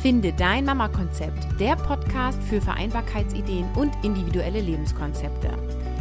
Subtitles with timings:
[0.00, 5.50] Finde dein Mama-Konzept, der Podcast für Vereinbarkeitsideen und individuelle Lebenskonzepte.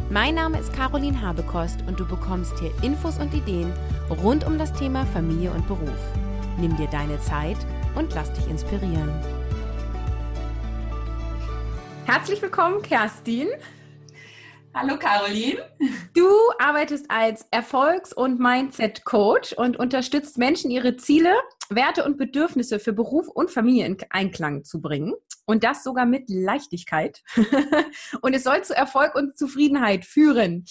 [0.09, 3.73] Mein Name ist Caroline Habekost und du bekommst hier Infos und Ideen
[4.23, 6.00] rund um das Thema Familie und Beruf.
[6.57, 7.57] Nimm dir deine Zeit
[7.96, 9.11] und lass dich inspirieren.
[12.05, 13.50] Herzlich willkommen, Kerstin.
[14.73, 15.57] Hallo Caroline.
[16.16, 21.33] Du arbeitest als Erfolgs- und Mindset-Coach und unterstützt Menschen, ihre Ziele,
[21.69, 25.14] Werte und Bedürfnisse für Beruf und Familie in Einklang zu bringen.
[25.46, 27.21] Und das sogar mit Leichtigkeit.
[28.21, 30.65] und es soll zu Erfolg und Zufriedenheit führen.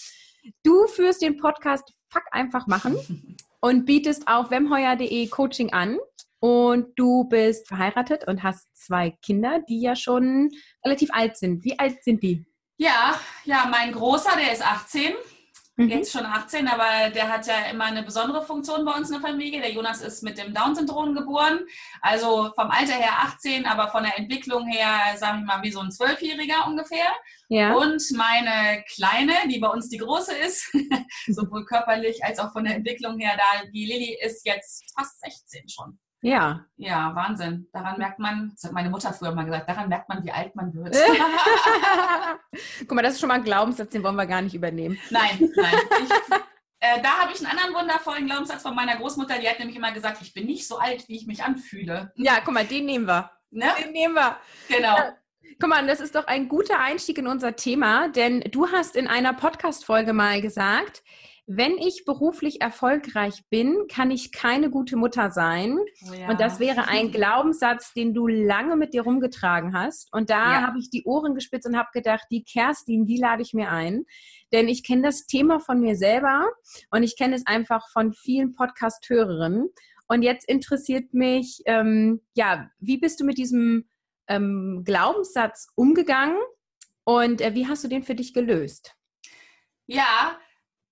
[0.63, 5.99] Du führst den Podcast Fuck einfach machen und bietest auf wemheuer.de Coaching an.
[6.41, 10.51] Und du bist verheiratet und hast zwei Kinder, die ja schon
[10.85, 11.65] relativ alt sind.
[11.65, 12.47] Wie alt sind die?
[12.77, 15.15] Ja, ja, mein Großer, der ist 18,
[15.79, 15.89] mhm.
[15.89, 19.29] jetzt schon 18, aber der hat ja immer eine besondere Funktion bei uns in der
[19.29, 19.61] Familie.
[19.61, 21.61] Der Jonas ist mit dem Down-Syndrom geboren,
[22.03, 25.81] also vom Alter her 18, aber von der Entwicklung her, sagen wir mal, wie so
[25.81, 27.09] ein Zwölfjähriger ungefähr.
[27.49, 27.75] Ja.
[27.75, 30.71] Und meine Kleine, die bei uns die Große ist,
[31.29, 35.69] sowohl körperlich als auch von der Entwicklung her, da die Lilly ist jetzt fast 16
[35.69, 35.99] schon.
[36.21, 36.65] Ja.
[36.77, 37.69] Ja, Wahnsinn.
[37.73, 40.55] Daran merkt man, das hat meine Mutter früher mal gesagt, daran merkt man, wie alt
[40.57, 40.95] man wird.
[42.81, 44.99] Guck mal, das ist schon mal ein Glaubenssatz, den wollen wir gar nicht übernehmen.
[45.11, 45.75] Nein, nein.
[46.81, 49.77] Ich, äh, da habe ich einen anderen wundervollen Glaubenssatz von meiner Großmutter, die hat nämlich
[49.77, 52.13] immer gesagt, ich bin nicht so alt, wie ich mich anfühle.
[52.15, 53.33] Ja, guck mal, den nehmen wir.
[53.51, 53.67] Ne?
[53.83, 54.37] Den nehmen wir.
[54.69, 54.97] Genau.
[54.97, 55.17] Ja.
[55.59, 59.09] Guck mal, das ist doch ein guter Einstieg in unser Thema, denn du hast in
[59.09, 61.03] einer Podcast-Folge mal gesagt,
[61.51, 65.79] wenn ich beruflich erfolgreich bin, kann ich keine gute Mutter sein.
[66.07, 66.29] Oh ja.
[66.29, 70.13] Und das wäre ein Glaubenssatz, den du lange mit dir rumgetragen hast.
[70.13, 70.67] Und da ja.
[70.67, 74.05] habe ich die Ohren gespitzt und habe gedacht, die Kerstin, die lade ich mir ein.
[74.53, 76.51] Denn ich kenne das Thema von mir selber
[76.91, 79.71] und ich kenne es einfach von vielen Podcast-Hörerinnen.
[80.07, 83.89] Und jetzt interessiert mich, ähm, ja, wie bist du mit diesem
[84.27, 86.37] ähm, Glaubenssatz umgegangen
[87.05, 88.95] und äh, wie hast du den für dich gelöst?
[89.87, 90.39] Ja,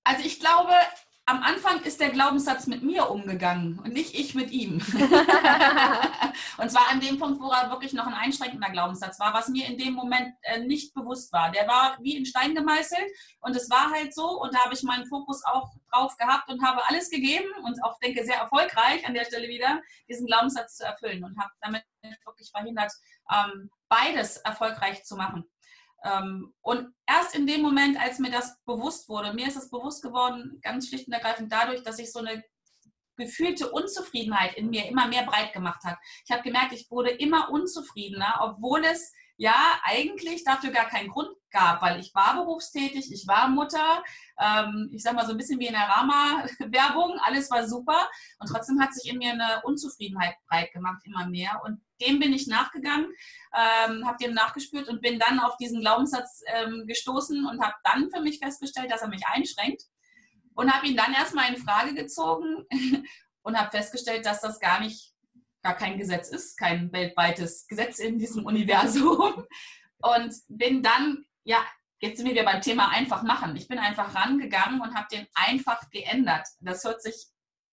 [0.06, 0.72] also ich glaube,
[1.28, 4.75] am Anfang ist der Glaubenssatz mit mir umgegangen und nicht ich mit ihm.
[6.59, 9.66] und zwar an dem Punkt, wo er wirklich noch ein einschränkender Glaubenssatz war, was mir
[9.66, 11.50] in dem Moment äh, nicht bewusst war.
[11.50, 13.03] Der war wie in Stein gemeißelt
[13.41, 16.65] und es war halt so und da habe ich meinen Fokus auch drauf gehabt und
[16.65, 20.84] habe alles gegeben und auch denke sehr erfolgreich an der Stelle wieder, diesen Glaubenssatz zu
[20.84, 21.83] erfüllen und habe damit
[22.25, 22.93] wirklich verhindert,
[23.33, 25.45] ähm, beides erfolgreich zu machen.
[26.05, 30.03] Ähm, und erst in dem Moment, als mir das bewusst wurde, mir ist es bewusst
[30.03, 32.43] geworden, ganz schlicht und ergreifend dadurch, dass ich so eine
[33.17, 35.99] gefühlte Unzufriedenheit in mir immer mehr breit gemacht hat.
[36.25, 41.31] Ich habe gemerkt, ich wurde immer unzufriedener, obwohl es ja eigentlich dafür gar keinen Grund
[41.51, 44.03] gab, weil ich war berufstätig, ich war Mutter,
[44.39, 48.09] ähm, ich sage mal so ein bisschen wie in der Rama-Werbung, alles war super
[48.39, 52.33] und trotzdem hat sich in mir eine Unzufriedenheit breit gemacht, immer mehr und dem bin
[52.33, 53.12] ich nachgegangen,
[53.55, 58.11] ähm, habe dem nachgespürt und bin dann auf diesen Glaubenssatz ähm, gestoßen und habe dann
[58.11, 59.83] für mich festgestellt, dass er mich einschränkt
[60.55, 62.67] und habe ihn dann erstmal in Frage gezogen
[63.43, 65.15] und habe festgestellt, dass das gar nicht,
[65.62, 69.45] gar kein Gesetz ist, kein weltweites Gesetz in diesem Universum
[69.99, 71.65] und bin dann, ja,
[72.01, 73.57] jetzt sind wir beim Thema einfach machen.
[73.57, 76.47] Ich bin einfach rangegangen und habe den einfach geändert.
[76.61, 77.27] Das hört sich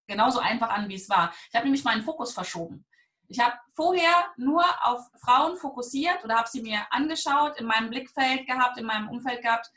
[0.08, 1.34] genauso einfach an, wie es war.
[1.50, 2.86] Ich habe nämlich meinen Fokus verschoben.
[3.34, 8.46] Ich habe vorher nur auf Frauen fokussiert oder habe sie mir angeschaut, in meinem Blickfeld
[8.46, 9.72] gehabt, in meinem Umfeld gehabt,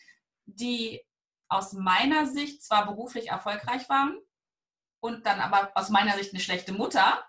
[0.45, 1.03] die
[1.49, 4.19] aus meiner Sicht zwar beruflich erfolgreich waren
[5.01, 7.25] und dann aber aus meiner Sicht eine schlechte Mutter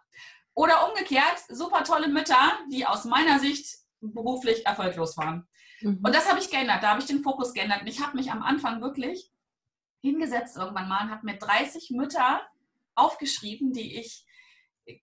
[0.53, 5.47] oder umgekehrt super tolle Mütter, die aus meiner Sicht beruflich erfolglos waren.
[5.79, 6.01] Mhm.
[6.03, 7.81] Und das habe ich geändert, da habe ich den Fokus geändert.
[7.81, 9.31] Und ich habe mich am Anfang wirklich
[10.01, 12.41] hingesetzt irgendwann mal und habe mir 30 Mütter
[12.95, 14.26] aufgeschrieben, die ich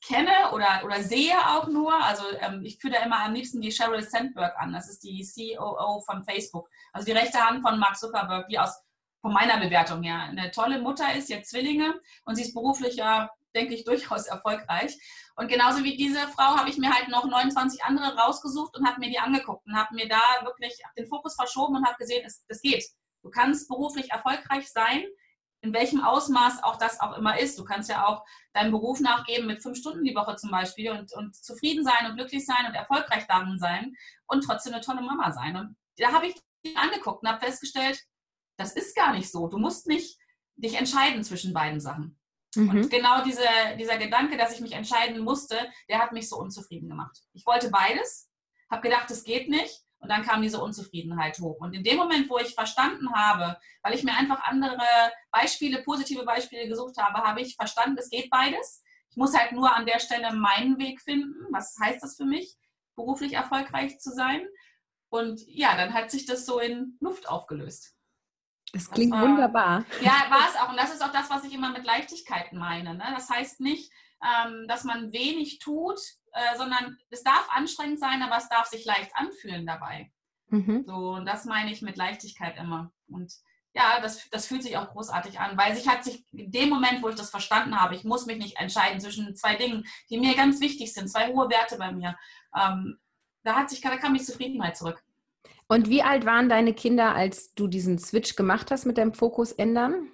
[0.05, 1.95] kenne oder, oder sehe auch nur.
[1.95, 4.73] Also ähm, ich führe da immer am liebsten die Sheryl Sandberg an.
[4.73, 6.69] Das ist die COO von Facebook.
[6.93, 8.83] Also die rechte Hand von Mark Zuckerberg, die aus
[9.25, 13.31] von meiner Bewertung her eine tolle Mutter ist, jetzt Zwillinge und sie ist beruflich ja,
[13.55, 14.99] denke ich, durchaus erfolgreich.
[15.37, 19.01] Und genauso wie diese Frau habe ich mir halt noch 29 andere rausgesucht und habe
[19.01, 22.45] mir die angeguckt und habe mir da wirklich den Fokus verschoben und habe gesehen, es,
[22.49, 22.85] es geht.
[23.23, 25.05] Du kannst beruflich erfolgreich sein,
[25.65, 27.59] in welchem Ausmaß auch das auch immer ist.
[27.59, 31.13] Du kannst ja auch deinem Beruf nachgeben mit fünf Stunden die Woche zum Beispiel und,
[31.15, 33.95] und zufrieden sein und glücklich sein und erfolgreich darin sein
[34.27, 35.57] und trotzdem eine tolle Mama sein.
[35.57, 36.35] Und da habe ich
[36.65, 37.99] die angeguckt und habe festgestellt,
[38.59, 39.49] das ist gar nicht so.
[39.49, 40.19] Du musst nicht
[40.57, 42.19] dich entscheiden zwischen beiden Sachen.
[42.55, 42.69] Mhm.
[42.69, 45.57] Und genau diese, dieser Gedanke, dass ich mich entscheiden musste,
[45.89, 47.17] der hat mich so unzufrieden gemacht.
[47.33, 48.31] Ich wollte beides,
[48.71, 51.57] habe gedacht, es geht nicht und dann kam diese Unzufriedenheit hoch.
[51.61, 54.77] Und in dem Moment, wo ich verstanden habe, weil ich mir einfach andere
[55.31, 58.83] Beispiele, positive Beispiele gesucht habe, habe ich verstanden, es geht beides.
[59.09, 61.33] Ich muss halt nur an der Stelle meinen Weg finden.
[61.53, 62.55] Was heißt das für mich,
[62.97, 64.47] beruflich erfolgreich zu sein?
[65.09, 67.97] Und ja, dann hat sich das so in Luft aufgelöst.
[68.75, 69.85] Das klingt das war, wunderbar.
[70.03, 70.69] Ja, war es auch.
[70.69, 72.93] Und das ist auch das, was ich immer mit Leichtigkeit meine.
[72.93, 73.05] Ne?
[73.15, 73.91] Das heißt nicht,
[74.23, 75.99] ähm, dass man wenig tut,
[76.35, 80.11] äh, sondern es darf anstrengend sein, aber es darf sich leicht anfühlen dabei.
[80.49, 80.85] Mhm.
[80.87, 82.93] So, und das meine ich mit Leichtigkeit immer.
[83.09, 83.33] Und
[83.73, 87.03] ja, das, das fühlt sich auch großartig an, weil sich hat sich in dem Moment,
[87.03, 90.35] wo ich das verstanden habe, ich muss mich nicht entscheiden zwischen zwei Dingen, die mir
[90.35, 92.17] ganz wichtig sind, zwei hohe Werte bei mir.
[92.57, 92.99] Ähm,
[93.43, 95.03] da hat sich, da kam die Zufriedenheit zurück.
[95.67, 99.53] Und wie alt waren deine Kinder, als du diesen Switch gemacht hast mit deinem Fokus
[99.53, 100.09] ändern?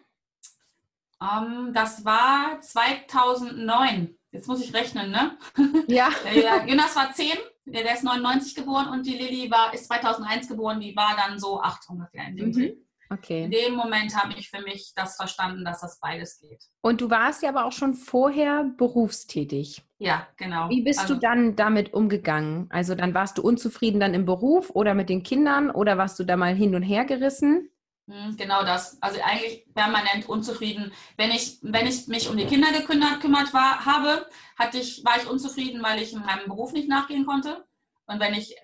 [1.19, 4.17] Um, ähm, das war 2009.
[4.33, 5.37] Jetzt muss ich rechnen, ne?
[5.89, 6.11] Ja.
[6.33, 7.33] ja Jonas war 10,
[7.65, 11.61] der ist 99 geboren und die Lilly war, ist 2001 geboren, die war dann so
[11.61, 12.73] 8 ungefähr in dem mhm.
[13.13, 13.45] Okay.
[13.45, 16.63] In dem Moment habe ich für mich das verstanden, dass das beides geht.
[16.81, 19.83] Und du warst ja aber auch schon vorher berufstätig.
[19.99, 20.69] Ja, genau.
[20.71, 22.69] Wie bist also, du dann damit umgegangen?
[22.71, 26.25] Also dann warst du unzufrieden dann im Beruf oder mit den Kindern oder warst du
[26.25, 27.69] da mal hin und her gerissen?
[28.11, 29.01] Hm, genau das.
[29.01, 30.93] Also eigentlich permanent unzufrieden.
[31.17, 34.27] Wenn ich, wenn ich mich um die Kinder gekümmert, war, habe,
[34.59, 37.65] hatte ich, war ich unzufrieden, weil ich meinem Beruf nicht nachgehen konnte.
[38.07, 38.57] Und wenn ich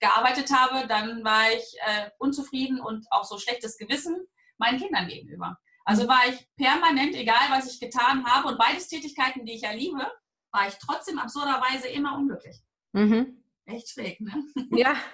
[0.00, 5.58] gearbeitet habe, dann war ich äh, unzufrieden und auch so schlechtes Gewissen meinen Kindern gegenüber.
[5.84, 6.08] Also mhm.
[6.08, 10.10] war ich permanent, egal was ich getan habe, und beides Tätigkeiten, die ich ja liebe,
[10.50, 12.56] war ich trotzdem absurderweise immer unglücklich.
[12.92, 13.42] Mhm.
[13.66, 14.32] Echt schräg, ne?
[14.70, 14.96] Ja.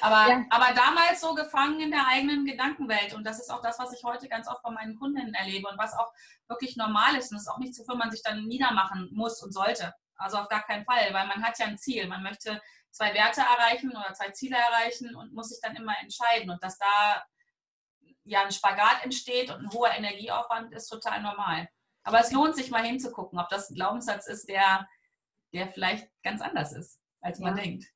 [0.00, 0.44] aber, ja.
[0.50, 3.14] aber damals so gefangen in der eigenen Gedankenwelt.
[3.14, 5.78] Und das ist auch das, was ich heute ganz oft bei meinen Kundinnen erlebe und
[5.78, 6.12] was auch
[6.48, 7.30] wirklich normal ist.
[7.30, 9.92] Und das ist auch nichts, wofür man sich dann niedermachen muss und sollte.
[10.16, 12.06] Also auf gar keinen Fall, weil man hat ja ein Ziel.
[12.06, 12.60] Man möchte
[12.90, 16.50] zwei Werte erreichen oder zwei Ziele erreichen und muss sich dann immer entscheiden.
[16.50, 17.24] Und dass da
[18.24, 21.68] ja ein Spagat entsteht und ein hoher Energieaufwand ist total normal.
[22.02, 24.88] Aber es lohnt sich mal hinzugucken, ob das ein Glaubenssatz ist, der,
[25.52, 27.62] der vielleicht ganz anders ist, als man ja.
[27.62, 27.86] denkt.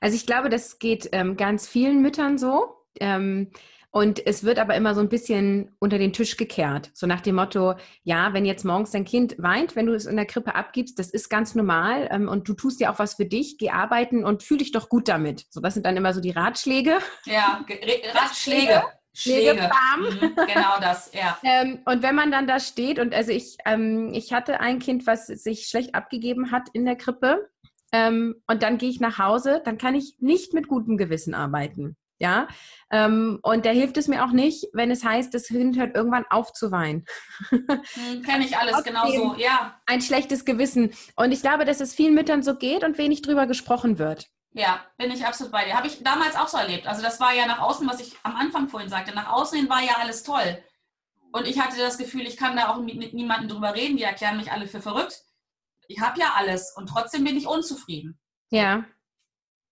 [0.00, 2.76] Also ich glaube, das geht ähm, ganz vielen Müttern so.
[3.00, 3.50] Ähm,
[3.94, 6.90] und es wird aber immer so ein bisschen unter den Tisch gekehrt.
[6.94, 7.74] So nach dem Motto,
[8.04, 11.10] ja, wenn jetzt morgens dein Kind weint, wenn du es in der Krippe abgibst, das
[11.10, 12.08] ist ganz normal.
[12.10, 14.88] Ähm, und du tust ja auch was für dich, geh arbeiten und fühl dich doch
[14.88, 15.44] gut damit.
[15.50, 16.98] So, das sind dann immer so die Ratschläge.
[17.26, 17.64] Ja,
[18.14, 18.82] Ratschläge.
[19.14, 19.70] Schläge.
[19.98, 21.38] Mhm, genau das, ja.
[21.44, 25.06] ähm, und wenn man dann da steht und also ich, ähm, ich hatte ein Kind,
[25.06, 27.50] was sich schlecht abgegeben hat in der Krippe
[27.92, 31.96] ähm, und dann gehe ich nach Hause, dann kann ich nicht mit gutem Gewissen arbeiten.
[32.18, 32.46] Ja,
[32.92, 36.24] ähm, und da hilft es mir auch nicht, wenn es heißt, das Kind hört irgendwann
[36.30, 37.04] auf zu weinen.
[37.48, 39.80] Hm, Kenne ich alles genauso, ja.
[39.86, 40.92] Ein schlechtes Gewissen.
[41.16, 44.28] Und ich glaube, dass es vielen Müttern so geht und wenig drüber gesprochen wird.
[44.52, 45.74] Ja, bin ich absolut bei dir.
[45.74, 46.86] Habe ich damals auch so erlebt.
[46.86, 49.14] Also das war ja nach außen, was ich am Anfang vorhin sagte.
[49.14, 50.62] Nach außen hin war ja alles toll.
[51.32, 53.96] Und ich hatte das Gefühl, ich kann da auch mit, mit niemandem drüber reden.
[53.96, 55.24] Die erklären mich alle für verrückt.
[55.92, 58.18] Ich habe ja alles und trotzdem bin ich unzufrieden.
[58.50, 58.84] Ja.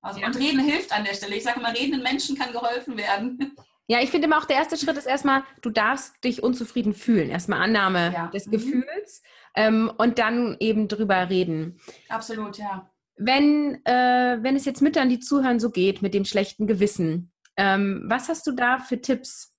[0.02, 0.26] Also, ja.
[0.26, 1.36] Und reden hilft an der Stelle.
[1.36, 3.54] Ich sage immer, redenden Menschen kann geholfen werden.
[3.86, 7.28] Ja, ich finde immer auch, der erste Schritt ist erstmal, du darfst dich unzufrieden fühlen.
[7.28, 8.26] Erstmal Annahme ja.
[8.28, 8.50] des mhm.
[8.52, 9.22] Gefühls
[9.56, 11.80] ähm, und dann eben drüber reden.
[12.08, 12.90] Absolut, ja.
[13.16, 18.04] Wenn, äh, wenn es jetzt Müttern, die zuhören, so geht mit dem schlechten Gewissen, ähm,
[18.06, 19.49] was hast du da für Tipps?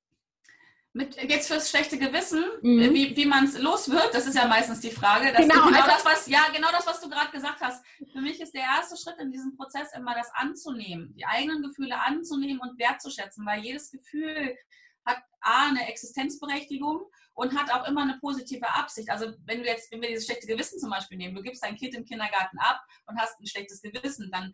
[0.94, 2.94] Mit, jetzt fürs schlechte Gewissen, mhm.
[2.94, 5.32] wie, wie man es los wird, das ist ja meistens die Frage.
[5.32, 7.86] genau, genau also, das, was, ja, genau das, was du gerade gesagt hast.
[8.12, 11.98] Für mich ist der erste Schritt in diesem Prozess immer das anzunehmen, die eigenen Gefühle
[11.98, 14.58] anzunehmen und wertzuschätzen, weil jedes Gefühl
[15.06, 19.10] hat A, eine Existenzberechtigung und hat auch immer eine positive Absicht.
[19.10, 21.77] Also wenn du jetzt, wenn wir dieses schlechte Gewissen zum Beispiel nehmen, du gibst dein
[21.77, 24.54] Kind im Kindergarten ab und hast ein schlechtes Gewissen, dann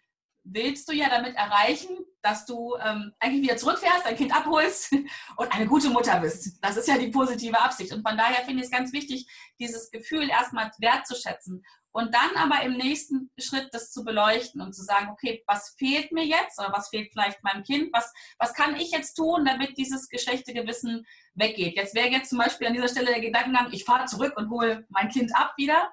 [0.51, 4.91] willst du ja damit erreichen, dass du ähm, eigentlich wieder zurückfährst, dein Kind abholst
[5.37, 6.57] und eine gute Mutter bist.
[6.61, 7.93] Das ist ja die positive Absicht.
[7.93, 9.27] Und von daher finde ich es ganz wichtig,
[9.59, 11.63] dieses Gefühl erstmal wertzuschätzen
[11.97, 16.11] und dann aber im nächsten Schritt das zu beleuchten und zu sagen, okay, was fehlt
[16.11, 17.89] mir jetzt oder was fehlt vielleicht meinem Kind?
[17.91, 21.75] Was, was kann ich jetzt tun, damit dieses geschlechte Gewissen weggeht?
[21.75, 24.85] Jetzt wäre jetzt zum Beispiel an dieser Stelle der Gedankengang, ich fahre zurück und hole
[24.89, 25.89] mein Kind ab wieder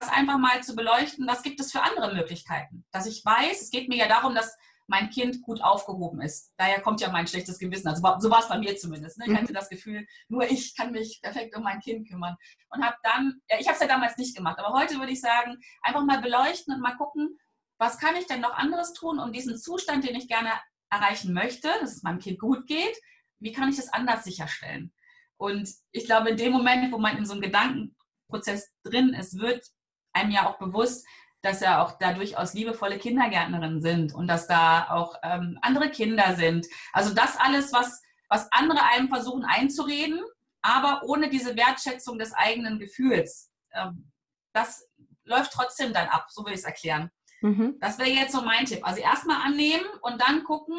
[0.00, 2.84] einfach mal zu beleuchten, was gibt es für andere Möglichkeiten.
[2.92, 4.56] Dass ich weiß, es geht mir ja darum, dass
[4.88, 6.52] mein Kind gut aufgehoben ist.
[6.56, 7.88] Daher kommt ja mein schlechtes Gewissen.
[7.88, 9.18] Also so war es bei mir zumindest.
[9.18, 9.26] Ne?
[9.26, 9.36] Ich mhm.
[9.36, 12.36] hatte das Gefühl, nur ich kann mich perfekt um mein Kind kümmern.
[12.70, 15.20] Und habe dann, ja, ich habe es ja damals nicht gemacht, aber heute würde ich
[15.20, 17.38] sagen, einfach mal beleuchten und mal gucken,
[17.78, 20.50] was kann ich denn noch anderes tun, um diesen Zustand, den ich gerne
[20.90, 22.96] erreichen möchte, dass es meinem Kind gut geht,
[23.40, 24.92] wie kann ich das anders sicherstellen?
[25.36, 29.64] Und ich glaube, in dem Moment, wo man in so einem Gedankenprozess drin ist, wird
[30.12, 31.06] einem ja auch bewusst,
[31.42, 36.34] dass ja auch da durchaus liebevolle Kindergärtnerinnen sind und dass da auch ähm, andere Kinder
[36.36, 36.66] sind.
[36.92, 40.20] Also das alles, was, was andere einem versuchen einzureden,
[40.62, 43.52] aber ohne diese Wertschätzung des eigenen Gefühls.
[43.72, 44.10] Ähm,
[44.52, 44.88] das
[45.24, 47.10] läuft trotzdem dann ab, so will ich es erklären.
[47.40, 47.76] Mhm.
[47.80, 48.84] Das wäre jetzt so mein Tipp.
[48.86, 50.78] Also erstmal annehmen und dann gucken,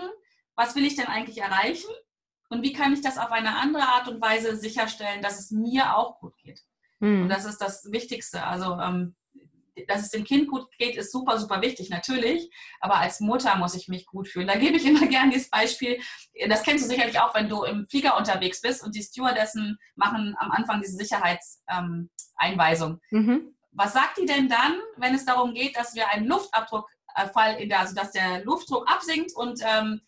[0.56, 1.90] was will ich denn eigentlich erreichen
[2.50, 5.96] und wie kann ich das auf eine andere Art und Weise sicherstellen, dass es mir
[5.96, 6.66] auch gut geht.
[7.00, 7.24] Mhm.
[7.24, 8.44] Und das ist das Wichtigste.
[8.44, 9.16] Also ähm,
[9.88, 12.50] dass es dem Kind gut geht, ist super, super wichtig, natürlich.
[12.80, 14.48] Aber als Mutter muss ich mich gut fühlen.
[14.48, 16.00] Da gebe ich immer gerne dieses Beispiel.
[16.48, 20.36] Das kennst du sicherlich auch, wenn du im Flieger unterwegs bist und die Stewardessen machen
[20.40, 23.00] am Anfang diese Sicherheitseinweisung.
[23.12, 27.70] Mhm was sagt die denn dann, wenn es darum geht, dass wir einen Luftabdruckfall in
[27.70, 30.02] der, also dass der Luftdruck absinkt und ähm,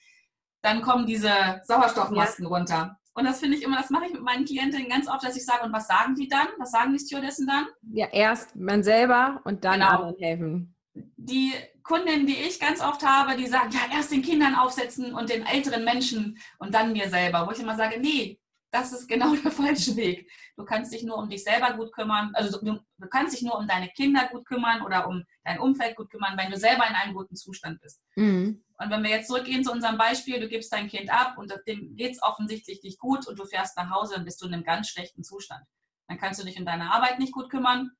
[0.62, 2.50] dann kommen diese Sauerstoffmasken ja.
[2.50, 3.00] runter.
[3.14, 5.46] Und das finde ich immer, das mache ich mit meinen Klientinnen ganz oft, dass ich
[5.46, 6.48] sage, und was sagen die dann?
[6.58, 7.68] Was sagen die Stewardessen dann?
[7.92, 9.90] Ja, erst man selber und dann genau.
[9.90, 10.76] anderen helfen.
[10.94, 11.54] Die
[11.84, 15.46] Kundinnen, die ich ganz oft habe, die sagen, ja, erst den Kindern aufsetzen und den
[15.46, 17.48] älteren Menschen und dann mir selber.
[17.48, 18.40] Wo ich immer sage, nee,
[18.72, 20.30] das ist genau der falsche Weg.
[20.56, 23.58] Du kannst dich nur um dich selber gut kümmern, also du, du, kannst dich nur
[23.58, 26.96] um deine Kinder gut kümmern oder um dein Umfeld gut kümmern, wenn du selber in
[26.96, 28.02] einem guten Zustand bist.
[28.16, 28.64] Mhm.
[28.82, 31.96] Und wenn wir jetzt zurückgehen zu unserem Beispiel, du gibst dein Kind ab und dem
[31.96, 34.64] geht es offensichtlich nicht gut und du fährst nach Hause, dann bist du in einem
[34.64, 35.64] ganz schlechten Zustand.
[36.08, 37.92] Dann kannst du dich um deine Arbeit nicht gut kümmern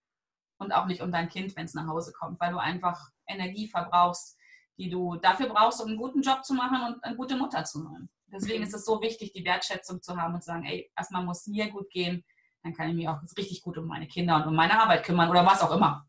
[0.58, 3.68] und auch nicht um dein Kind, wenn es nach Hause kommt, weil du einfach Energie
[3.68, 4.40] verbrauchst,
[4.78, 7.84] die du dafür brauchst, um einen guten Job zu machen und eine gute Mutter zu
[7.84, 8.10] sein.
[8.34, 11.46] Deswegen ist es so wichtig, die Wertschätzung zu haben und zu sagen, ey, erstmal muss
[11.46, 12.26] mir gut gehen,
[12.64, 15.30] dann kann ich mich auch richtig gut um meine Kinder und um meine Arbeit kümmern
[15.30, 16.08] oder was auch immer.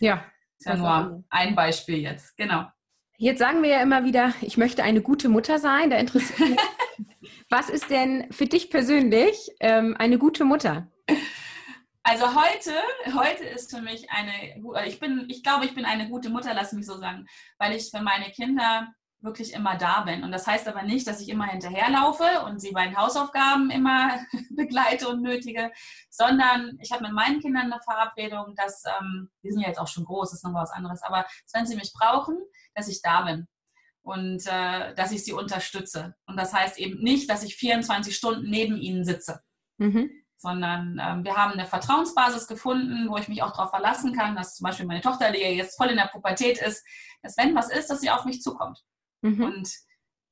[0.00, 0.24] Ja.
[0.58, 2.66] Ist ja nur ein Beispiel jetzt, genau.
[3.20, 5.90] Jetzt sagen wir ja immer wieder, ich möchte eine gute Mutter sein.
[5.90, 6.60] Da interessiert mich,
[7.50, 10.86] was ist denn für dich persönlich ähm, eine gute Mutter?
[12.04, 12.72] Also heute,
[13.16, 14.30] heute ist für mich eine,
[14.86, 17.26] ich bin, ich glaube, ich bin eine gute Mutter, lass mich so sagen,
[17.58, 18.86] weil ich für meine Kinder
[19.20, 20.22] wirklich immer da bin.
[20.22, 24.20] Und das heißt aber nicht, dass ich immer hinterherlaufe und sie bei den Hausaufgaben immer
[24.50, 25.72] begleite und nötige,
[26.10, 29.88] sondern ich habe mit meinen Kindern eine Verabredung, dass, ähm, die sind ja jetzt auch
[29.88, 32.38] schon groß, das ist noch was anderes, aber wenn sie mich brauchen,
[32.74, 33.48] dass ich da bin
[34.02, 36.14] und äh, dass ich sie unterstütze.
[36.26, 39.40] Und das heißt eben nicht, dass ich 24 Stunden neben ihnen sitze.
[39.78, 40.10] Mhm.
[40.36, 44.54] Sondern ähm, wir haben eine Vertrauensbasis gefunden, wo ich mich auch darauf verlassen kann, dass
[44.54, 46.84] zum Beispiel meine Tochter, die ja jetzt voll in der Pubertät ist,
[47.22, 48.80] dass wenn was ist, dass sie auf mich zukommt.
[49.22, 49.42] Mhm.
[49.42, 49.70] Und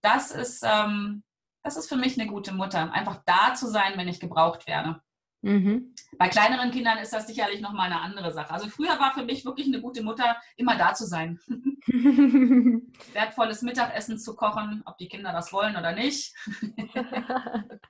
[0.02, 1.22] das ist, ähm,
[1.62, 5.00] das ist für mich eine gute Mutter, einfach da zu sein, wenn ich gebraucht werde.
[5.42, 5.94] Mhm.
[6.18, 8.50] Bei kleineren Kindern ist das sicherlich nochmal eine andere Sache.
[8.50, 11.38] Also früher war für mich wirklich eine gute Mutter, immer da zu sein.
[13.12, 16.34] Wertvolles Mittagessen zu kochen, ob die Kinder das wollen oder nicht.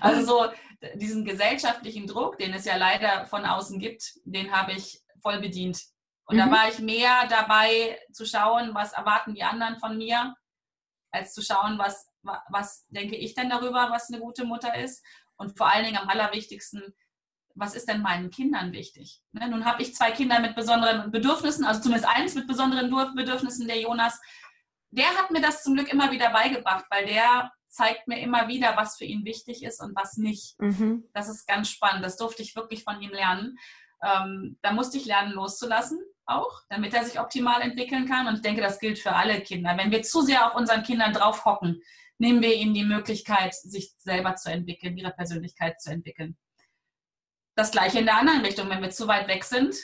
[0.00, 0.52] also so
[0.94, 5.82] diesen gesellschaftlichen Druck, den es ja leider von außen gibt, den habe ich voll bedient.
[6.26, 6.40] Und mhm.
[6.40, 10.34] da war ich mehr dabei zu schauen, was erwarten die anderen von mir,
[11.10, 15.04] als zu schauen, was, was denke ich denn darüber, was eine gute Mutter ist.
[15.36, 16.94] Und vor allen Dingen am allerwichtigsten,
[17.54, 19.22] was ist denn meinen Kindern wichtig?
[19.32, 19.48] Ne?
[19.48, 23.80] Nun habe ich zwei Kinder mit besonderen Bedürfnissen, also zumindest eins mit besonderen Bedürfnissen, der
[23.80, 24.20] Jonas.
[24.90, 28.76] Der hat mir das zum Glück immer wieder beigebracht, weil der zeigt mir immer wieder,
[28.76, 30.58] was für ihn wichtig ist und was nicht.
[30.58, 31.08] Mhm.
[31.12, 32.04] Das ist ganz spannend.
[32.04, 33.58] Das durfte ich wirklich von ihm lernen.
[34.02, 38.26] Ähm, da musste ich lernen, loszulassen auch, damit er sich optimal entwickeln kann.
[38.26, 39.76] Und ich denke, das gilt für alle Kinder.
[39.76, 41.80] Wenn wir zu sehr auf unseren Kindern drauf hocken,
[42.18, 46.36] nehmen wir ihnen die Möglichkeit, sich selber zu entwickeln, ihre Persönlichkeit zu entwickeln.
[47.54, 48.68] Das gleiche in der anderen Richtung.
[48.68, 49.74] Wenn wir zu weit weg sind,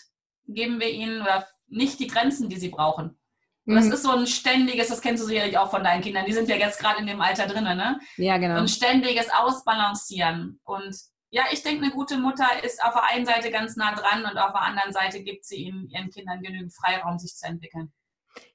[0.47, 3.19] geben wir ihnen oder nicht die Grenzen, die sie brauchen.
[3.65, 3.93] Und das mhm.
[3.93, 6.57] ist so ein ständiges, das kennst du sicherlich auch von deinen Kindern, die sind ja
[6.57, 8.01] jetzt gerade in dem Alter drin, ne?
[8.17, 8.57] Ja, genau.
[8.57, 10.61] ein ständiges Ausbalancieren.
[10.65, 10.97] Und
[11.33, 14.37] ja, ich denke, eine gute Mutter ist auf der einen Seite ganz nah dran und
[14.37, 17.91] auf der anderen Seite gibt sie ihnen, ihren Kindern genügend Freiraum, sich zu entwickeln.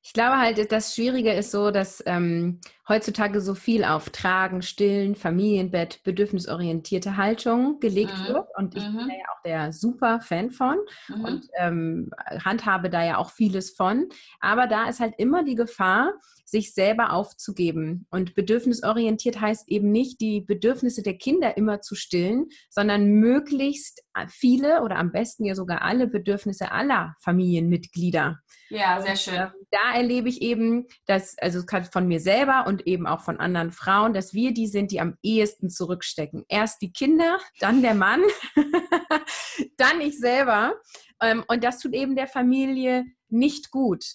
[0.08, 5.18] Ich glaube halt, das Schwierige ist so, dass ähm, heutzutage so viel auf Tragen, Stillen,
[5.18, 8.34] Familienbett, bedürfnisorientierte Haltung gelegt mhm.
[8.34, 8.48] wird.
[8.56, 9.00] Und ich mhm.
[9.00, 10.78] bin ja auch der super Fan von
[11.10, 11.26] mhm.
[11.26, 12.10] und ähm,
[12.46, 14.08] handhabe da ja auch vieles von.
[14.40, 16.14] Aber da ist halt immer die Gefahr,
[16.46, 18.08] sich selber aufzugeben.
[18.10, 24.82] Und bedürfnisorientiert heißt eben nicht, die Bedürfnisse der Kinder immer zu stillen, sondern möglichst viele
[24.82, 28.40] oder am besten ja sogar alle Bedürfnisse aller Familienmitglieder.
[28.70, 29.34] Ja, sehr schön.
[29.34, 33.40] Und, äh, da erlebe ich eben, dass, also von mir selber und eben auch von
[33.40, 36.46] anderen Frauen, dass wir die sind, die am ehesten zurückstecken.
[36.48, 38.22] Erst die Kinder, dann der Mann,
[39.78, 40.76] dann ich selber.
[41.20, 44.06] Ähm, und das tut eben der Familie nicht gut.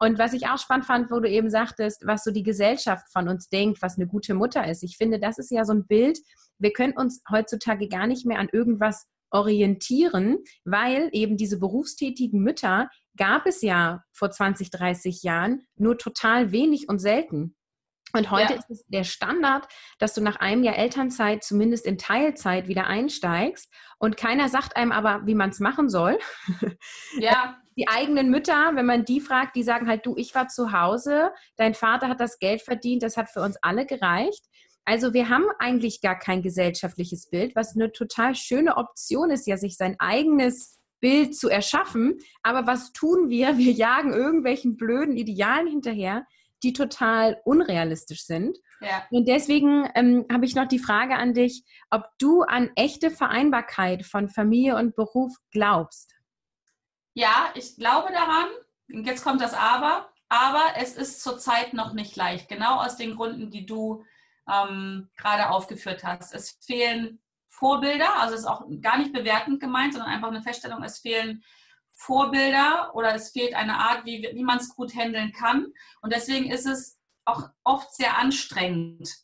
[0.00, 3.28] Und was ich auch spannend fand, wo du eben sagtest, was so die Gesellschaft von
[3.28, 4.82] uns denkt, was eine gute Mutter ist.
[4.82, 6.18] Ich finde, das ist ja so ein Bild.
[6.58, 12.88] Wir können uns heutzutage gar nicht mehr an irgendwas orientieren, weil eben diese berufstätigen Mütter
[13.20, 17.54] gab es ja vor 20, 30 Jahren nur total wenig und selten.
[18.14, 18.58] Und heute ja.
[18.58, 23.70] ist es der Standard, dass du nach einem Jahr Elternzeit zumindest in Teilzeit wieder einsteigst.
[23.98, 26.18] Und keiner sagt einem aber, wie man es machen soll.
[27.18, 27.56] Ja.
[27.76, 31.30] Die eigenen Mütter, wenn man die fragt, die sagen halt, du, ich war zu Hause,
[31.56, 34.44] dein Vater hat das Geld verdient, das hat für uns alle gereicht.
[34.84, 39.56] Also wir haben eigentlich gar kein gesellschaftliches Bild, was eine total schöne Option ist, ja,
[39.56, 42.18] sich sein eigenes Bild zu erschaffen.
[42.42, 43.58] Aber was tun wir?
[43.58, 46.26] Wir jagen irgendwelchen blöden Idealen hinterher,
[46.62, 48.58] die total unrealistisch sind.
[48.80, 49.06] Ja.
[49.10, 54.04] Und deswegen ähm, habe ich noch die Frage an dich, ob du an echte Vereinbarkeit
[54.04, 56.14] von Familie und Beruf glaubst.
[57.14, 58.46] Ja, ich glaube daran.
[58.88, 60.10] Jetzt kommt das Aber.
[60.28, 62.48] Aber es ist zurzeit noch nicht leicht.
[62.48, 64.04] Genau aus den Gründen, die du
[64.48, 66.34] ähm, gerade aufgeführt hast.
[66.34, 67.20] Es fehlen
[67.60, 71.44] Vorbilder, also es ist auch gar nicht bewertend gemeint, sondern einfach eine Feststellung, es fehlen
[71.94, 75.66] Vorbilder oder es fehlt eine Art, wie, wie man es gut handeln kann.
[76.00, 79.14] Und deswegen ist es auch oft sehr anstrengend.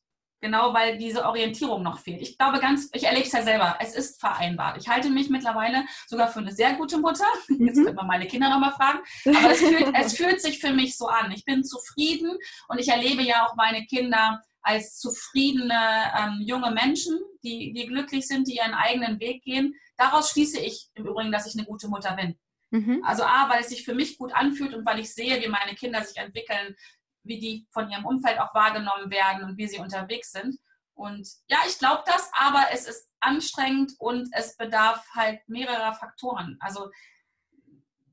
[0.43, 2.21] Genau, weil diese Orientierung noch fehlt.
[2.21, 4.77] Ich glaube ganz, ich erlebe es ja selber, es ist vereinbart.
[4.77, 7.25] Ich halte mich mittlerweile sogar für eine sehr gute Mutter.
[7.49, 7.67] Mhm.
[7.67, 8.99] Jetzt könnte man meine Kinder nochmal fragen.
[9.25, 11.33] Aber es fühlt, es fühlt sich für mich so an.
[11.33, 12.37] Ich bin zufrieden
[12.69, 18.27] und ich erlebe ja auch meine Kinder als zufriedene ähm, junge Menschen, die, die glücklich
[18.27, 19.75] sind, die ihren eigenen Weg gehen.
[19.97, 22.37] Daraus schließe ich im Übrigen, dass ich eine gute Mutter bin.
[22.71, 23.01] Mhm.
[23.05, 25.77] Also A, weil es sich für mich gut anfühlt und weil ich sehe, wie meine
[25.77, 26.75] Kinder sich entwickeln,
[27.23, 30.57] wie die von ihrem Umfeld auch wahrgenommen werden und wie sie unterwegs sind.
[30.95, 36.57] Und ja, ich glaube das, aber es ist anstrengend und es bedarf halt mehrerer Faktoren.
[36.59, 36.91] Also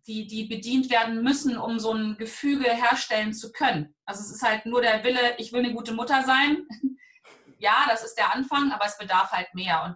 [0.08, 3.96] die, die bedient werden müssen, um so ein Gefüge herstellen zu können.
[4.06, 6.66] Also es ist halt nur der Wille, ich will eine gute Mutter sein.
[7.60, 9.84] Ja, das ist der Anfang, aber es bedarf halt mehr.
[9.86, 9.96] Und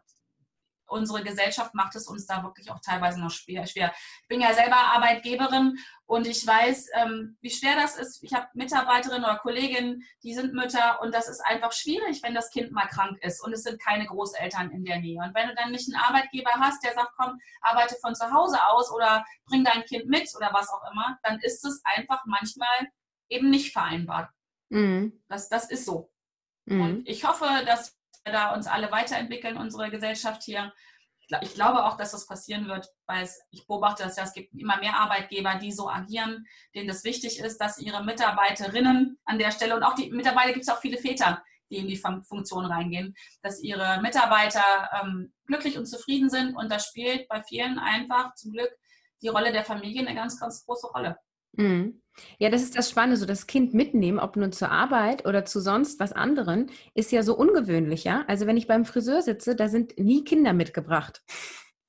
[0.88, 3.64] unsere Gesellschaft macht es uns da wirklich auch teilweise noch schwer.
[3.64, 8.24] Ich bin ja selber Arbeitgeberin und ich weiß, ähm, wie schwer das ist.
[8.24, 12.50] Ich habe Mitarbeiterinnen oder Kolleginnen, die sind Mütter und das ist einfach schwierig, wenn das
[12.50, 15.20] Kind mal krank ist und es sind keine Großeltern in der Nähe.
[15.22, 18.64] Und wenn du dann nicht einen Arbeitgeber hast, der sagt, komm, arbeite von zu Hause
[18.64, 22.90] aus oder bring dein Kind mit oder was auch immer, dann ist es einfach manchmal
[23.30, 24.30] eben nicht vereinbart.
[24.70, 25.22] Mhm.
[25.28, 26.12] Das, das ist so.
[26.66, 26.82] Mhm.
[26.82, 27.97] Und ich hoffe, dass
[28.32, 30.74] da uns alle weiterentwickeln, unsere Gesellschaft hier.
[31.42, 34.54] Ich glaube auch, dass das passieren wird, weil es, ich beobachte das ja, es gibt
[34.54, 39.52] immer mehr Arbeitgeber, die so agieren, denen es wichtig ist, dass ihre Mitarbeiterinnen an der
[39.52, 43.14] Stelle und auch die mittlerweile gibt es auch viele Väter, die in die Funktion reingehen,
[43.42, 48.54] dass ihre Mitarbeiter ähm, glücklich und zufrieden sind und da spielt bei vielen einfach zum
[48.54, 48.72] Glück
[49.22, 51.18] die Rolle der Familie eine ganz, ganz große Rolle.
[51.54, 52.02] Mhm.
[52.40, 55.60] Ja, das ist das Spannende, so das Kind mitnehmen, ob nun zur Arbeit oder zu
[55.60, 58.24] sonst was anderen, ist ja so ungewöhnlich, ja.
[58.28, 61.22] Also wenn ich beim Friseur sitze, da sind nie Kinder mitgebracht.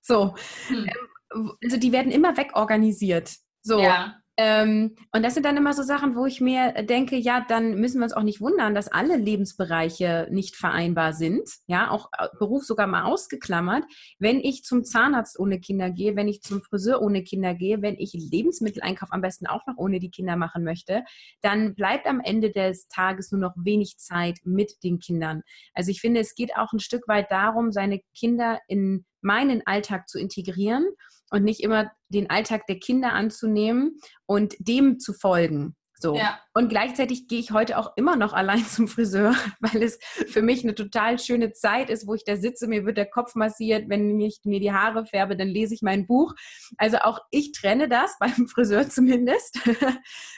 [0.01, 0.35] So.
[0.69, 0.88] Hm.
[1.35, 3.37] Ähm, also die werden immer wegorganisiert.
[3.62, 3.81] So.
[3.81, 4.23] Ja.
[4.40, 7.98] Ähm, und das sind dann immer so Sachen, wo ich mir denke, ja, dann müssen
[7.98, 11.51] wir uns auch nicht wundern, dass alle Lebensbereiche nicht vereinbar sind.
[11.66, 13.83] Ja, auch äh, Beruf sogar mal ausgeklammert.
[14.20, 17.96] Wenn ich zum Zahnarzt ohne Kinder gehe, wenn ich zum Friseur ohne Kinder gehe, wenn
[17.98, 21.03] ich Lebensmitteleinkauf am besten auch noch ohne die Kinder machen möchte,
[21.42, 25.42] dann bleibt am Ende des Tages nur noch wenig Zeit mit den Kindern.
[25.74, 30.09] Also ich finde, es geht auch ein Stück weit darum, seine Kinder in meinen Alltag
[30.09, 30.87] zu integrieren
[31.31, 35.77] und nicht immer den Alltag der Kinder anzunehmen und dem zu folgen.
[36.01, 36.17] So.
[36.17, 36.38] Ja.
[36.55, 40.62] Und gleichzeitig gehe ich heute auch immer noch allein zum Friseur, weil es für mich
[40.62, 44.21] eine total schöne Zeit ist, wo ich da sitze, mir wird der Kopf massiert, wenn
[44.21, 46.35] ich mir die Haare färbe, dann lese ich mein Buch.
[46.77, 49.59] Also auch ich trenne das beim Friseur zumindest.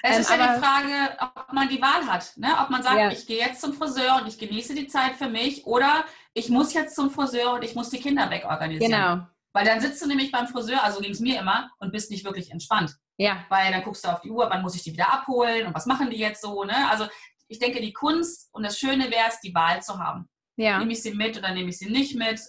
[0.03, 2.49] Es ist ähm, ja die Frage, ob man die Wahl hat, ne?
[2.63, 3.11] ob man sagt, ja.
[3.11, 6.73] ich gehe jetzt zum Friseur und ich genieße die Zeit für mich oder ich muss
[6.73, 8.93] jetzt zum Friseur und ich muss die Kinder wegorganisieren.
[8.93, 9.27] Genau.
[9.53, 12.25] Weil dann sitzt du nämlich beim Friseur, also ging es mir immer, und bist nicht
[12.25, 12.95] wirklich entspannt.
[13.17, 13.45] Ja.
[13.49, 15.87] Weil dann guckst du auf die Uhr, wann muss ich die wieder abholen und was
[15.87, 16.89] machen die jetzt so, ne?
[16.91, 17.07] Also
[17.49, 20.29] ich denke, die Kunst und das Schöne wäre es, die Wahl zu haben.
[20.57, 20.79] Ja.
[20.79, 22.41] Nehme ich sie mit oder nehme ich sie nicht mit?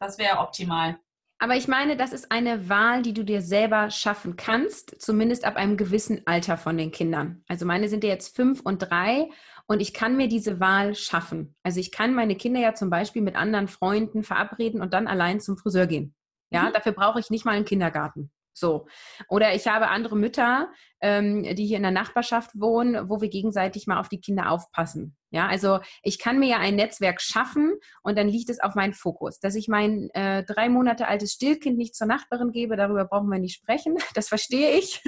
[0.00, 0.98] Das wäre optimal.
[1.38, 5.56] Aber ich meine, das ist eine Wahl, die du dir selber schaffen kannst, zumindest ab
[5.56, 7.42] einem gewissen Alter von den Kindern.
[7.48, 9.28] Also meine sind ja jetzt fünf und drei
[9.66, 11.54] und ich kann mir diese Wahl schaffen.
[11.62, 15.40] Also ich kann meine Kinder ja zum Beispiel mit anderen Freunden verabreden und dann allein
[15.40, 16.14] zum Friseur gehen.
[16.50, 16.72] Ja, mhm.
[16.72, 18.30] dafür brauche ich nicht mal einen Kindergarten.
[18.54, 18.86] So.
[19.28, 20.70] Oder ich habe andere Mütter,
[21.00, 25.16] ähm, die hier in der Nachbarschaft wohnen, wo wir gegenseitig mal auf die Kinder aufpassen.
[25.30, 27.72] Ja, also ich kann mir ja ein Netzwerk schaffen
[28.02, 29.40] und dann liegt es auf meinen Fokus.
[29.40, 33.38] Dass ich mein äh, drei Monate altes Stillkind nicht zur Nachbarin gebe, darüber brauchen wir
[33.38, 33.96] nicht sprechen.
[34.14, 35.02] Das verstehe ich.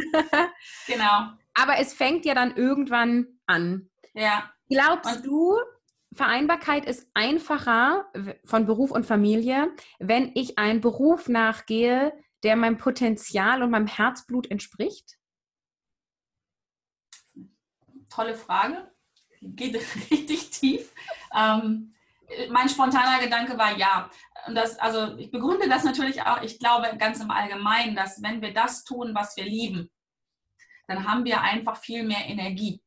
[0.86, 1.28] genau.
[1.54, 3.90] Aber es fängt ja dann irgendwann an.
[4.14, 4.50] Ja.
[4.68, 5.58] Glaubst und du,
[6.14, 8.06] Vereinbarkeit ist einfacher
[8.44, 14.50] von Beruf und Familie, wenn ich einen Beruf nachgehe, der meinem Potenzial und meinem Herzblut
[14.50, 15.18] entspricht?
[18.08, 18.90] Tolle Frage.
[19.40, 19.74] geht
[20.10, 20.94] richtig tief.
[21.36, 21.94] Ähm,
[22.50, 24.10] mein spontaner Gedanke war ja.
[24.46, 28.40] Und das, also ich begründe das natürlich auch, ich glaube ganz im Allgemeinen, dass wenn
[28.40, 29.90] wir das tun, was wir lieben,
[30.86, 32.83] dann haben wir einfach viel mehr Energie.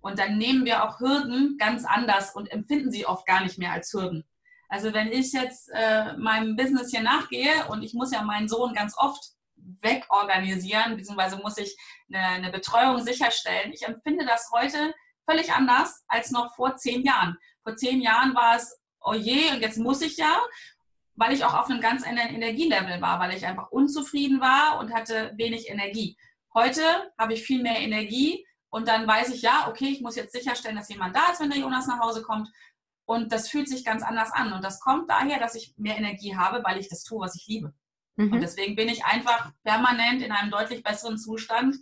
[0.00, 3.72] Und dann nehmen wir auch Hürden ganz anders und empfinden sie oft gar nicht mehr
[3.72, 4.24] als Hürden.
[4.68, 8.74] Also wenn ich jetzt äh, meinem Business hier nachgehe und ich muss ja meinen Sohn
[8.74, 9.22] ganz oft
[9.56, 11.76] wegorganisieren, beziehungsweise muss ich
[12.12, 13.72] eine, eine Betreuung sicherstellen.
[13.72, 14.94] Ich empfinde das heute
[15.28, 17.36] völlig anders als noch vor zehn Jahren.
[17.62, 20.40] Vor zehn Jahren war es, oh je, und jetzt muss ich ja,
[21.14, 24.92] weil ich auch auf einem ganz anderen Energielevel war, weil ich einfach unzufrieden war und
[24.92, 26.16] hatte wenig Energie.
[26.52, 30.32] Heute habe ich viel mehr Energie und dann weiß ich, ja, okay, ich muss jetzt
[30.32, 32.50] sicherstellen, dass jemand da ist, wenn der Jonas nach Hause kommt.
[33.04, 34.52] Und das fühlt sich ganz anders an.
[34.52, 37.46] Und das kommt daher, dass ich mehr Energie habe, weil ich das tue, was ich
[37.46, 37.72] liebe.
[38.16, 38.32] Mhm.
[38.32, 41.76] Und deswegen bin ich einfach permanent in einem deutlich besseren Zustand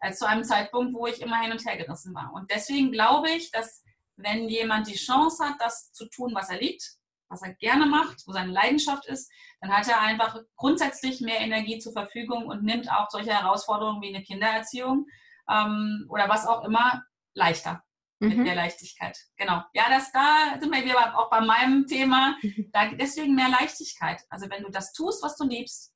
[0.00, 2.32] als zu einem Zeitpunkt, wo ich immer hin und her gerissen war.
[2.34, 3.84] Und deswegen glaube ich, dass
[4.16, 6.96] wenn jemand die Chance hat, das zu tun, was er liebt,
[7.28, 11.78] was er gerne macht, wo seine Leidenschaft ist, dann hat er einfach grundsätzlich mehr Energie
[11.78, 15.06] zur Verfügung und nimmt auch solche Herausforderungen wie eine Kindererziehung
[15.50, 17.04] ähm, oder was auch immer
[17.34, 17.82] leichter
[18.20, 18.44] mit mhm.
[18.44, 19.18] mehr Leichtigkeit.
[19.36, 19.62] Genau.
[19.74, 22.36] Ja, das da sind wir wieder auch bei meinem Thema.
[22.42, 22.70] Mhm.
[22.72, 24.22] Da, deswegen mehr Leichtigkeit.
[24.30, 25.94] Also wenn du das tust, was du liebst,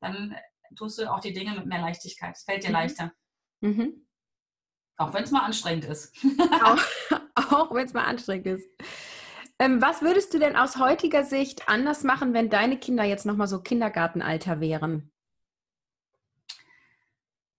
[0.00, 0.36] dann
[0.76, 2.36] tust du auch die Dinge mit mehr Leichtigkeit.
[2.36, 2.74] Es fällt dir mhm.
[2.74, 3.12] leichter.
[3.60, 4.06] Mhm.
[4.98, 6.14] Auch wenn es mal anstrengend ist.
[6.62, 6.78] auch,
[7.52, 8.68] auch wenn es mal anstrengend ist.
[9.58, 13.46] Ähm, was würdest du denn aus heutiger Sicht anders machen, wenn deine Kinder jetzt nochmal
[13.46, 15.12] so Kindergartenalter wären?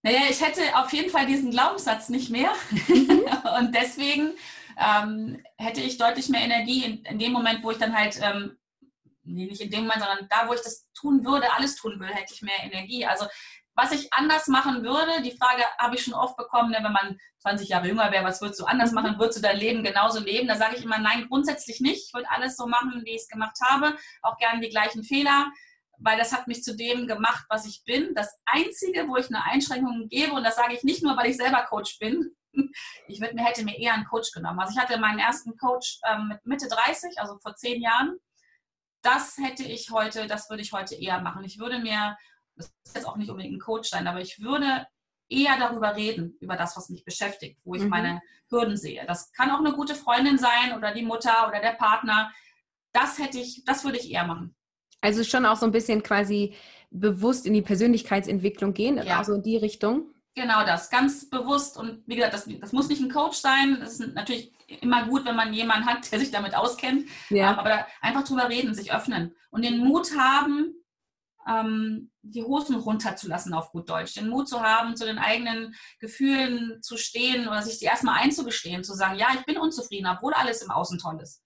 [0.04, 2.52] Naja, ich hätte auf jeden Fall diesen Glaubenssatz nicht mehr.
[2.70, 3.24] Mhm.
[3.58, 4.34] und deswegen
[4.78, 8.58] ähm, hätte ich deutlich mehr Energie in, in, dem Moment, wo ich dann halt, ähm,
[9.22, 12.12] nee, nicht in dem Moment, sondern da, wo ich das tun würde, alles tun würde,
[12.12, 13.06] hätte ich mehr Energie.
[13.06, 13.24] Also
[13.74, 17.18] was ich anders machen würde, die Frage habe ich schon oft bekommen, ne, wenn man
[17.38, 18.96] 20 Jahre jünger wäre, was würdest du anders mhm.
[18.96, 19.18] machen?
[19.18, 20.48] Würdest du dein Leben genauso leben?
[20.48, 22.08] Da sage ich immer, nein, grundsätzlich nicht.
[22.08, 23.96] Ich würde alles so machen, wie ich es gemacht habe.
[24.20, 25.46] Auch gerne die gleichen Fehler
[25.98, 28.14] weil das hat mich zu dem gemacht, was ich bin.
[28.14, 31.36] Das Einzige, wo ich eine Einschränkung gebe, und das sage ich nicht nur, weil ich
[31.36, 32.34] selber Coach bin,
[33.08, 34.60] ich mir hätte mir eher einen Coach genommen.
[34.60, 38.18] Also ich hatte meinen ersten Coach ähm, mit Mitte 30, also vor zehn Jahren.
[39.02, 41.44] Das hätte ich heute, das würde ich heute eher machen.
[41.44, 42.16] Ich würde mir,
[42.56, 44.86] das ist jetzt auch nicht unbedingt ein Coach sein, aber ich würde
[45.28, 47.88] eher darüber reden, über das, was mich beschäftigt, wo ich mhm.
[47.88, 49.04] meine Hürden sehe.
[49.06, 52.32] Das kann auch eine gute Freundin sein oder die Mutter oder der Partner.
[52.92, 54.54] Das hätte ich, das würde ich eher machen.
[55.04, 56.54] Also schon auch so ein bisschen quasi
[56.90, 59.18] bewusst in die Persönlichkeitsentwicklung gehen, ja.
[59.18, 60.06] also in die Richtung.
[60.34, 61.76] Genau das, ganz bewusst.
[61.76, 63.76] Und wie gesagt, das, das muss nicht ein Coach sein.
[63.80, 67.06] Das ist natürlich immer gut, wenn man jemanden hat, der sich damit auskennt.
[67.28, 67.54] Ja.
[67.58, 70.74] Aber einfach drüber reden, sich öffnen und den Mut haben,
[71.46, 74.14] ähm, die Hosen runterzulassen auf gut Deutsch.
[74.14, 78.84] Den Mut zu haben, zu den eigenen Gefühlen zu stehen oder sich die erstmal einzugestehen,
[78.84, 81.43] zu sagen, ja, ich bin unzufrieden, obwohl alles im Außen toll ist.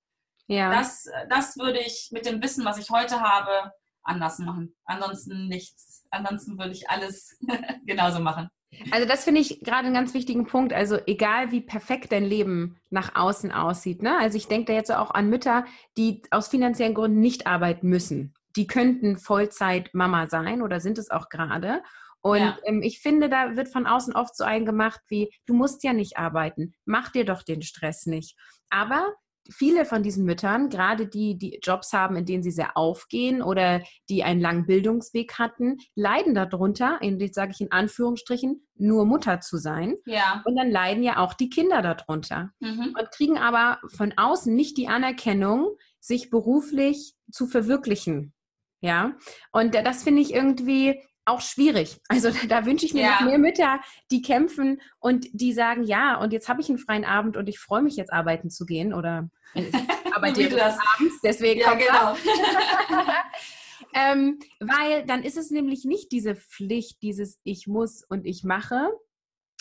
[0.48, 0.72] Ja.
[0.72, 4.74] Das, das würde ich mit dem Wissen, was ich heute habe, anders machen.
[4.84, 6.04] Ansonsten nichts.
[6.10, 7.38] Ansonsten würde ich alles
[7.86, 8.48] genauso machen.
[8.90, 10.72] Also das finde ich gerade einen ganz wichtigen Punkt.
[10.72, 14.02] Also egal wie perfekt dein Leben nach außen aussieht.
[14.02, 14.18] Ne?
[14.18, 15.64] Also ich denke da jetzt auch an Mütter,
[15.96, 18.34] die aus finanziellen Gründen nicht arbeiten müssen.
[18.56, 21.82] Die könnten Vollzeit Mama sein oder sind es auch gerade.
[22.20, 22.58] Und ja.
[22.64, 26.16] ähm, ich finde, da wird von außen oft so eingemacht wie, du musst ja nicht
[26.16, 28.36] arbeiten, mach dir doch den Stress nicht.
[28.70, 29.14] Aber
[29.50, 33.82] viele von diesen Müttern, gerade die, die Jobs haben, in denen sie sehr aufgehen oder
[34.08, 39.56] die einen langen Bildungsweg hatten, leiden darunter, in, sage ich in Anführungsstrichen, nur Mutter zu
[39.56, 39.96] sein.
[40.06, 40.42] Ja.
[40.44, 42.94] Und dann leiden ja auch die Kinder darunter mhm.
[42.98, 48.32] und kriegen aber von außen nicht die Anerkennung, sich beruflich zu verwirklichen.
[48.80, 49.16] Ja,
[49.50, 52.00] und das finde ich irgendwie auch schwierig.
[52.08, 53.10] Also da wünsche ich mir ja.
[53.12, 57.04] noch mehr Mütter, die kämpfen und die sagen, ja, und jetzt habe ich einen freien
[57.04, 59.28] Abend und ich freue mich jetzt arbeiten zu gehen oder
[60.12, 62.16] arbeite jetzt abends, deswegen ja, genau.
[63.94, 68.88] ähm, weil dann ist es nämlich nicht diese Pflicht, dieses ich muss und ich mache,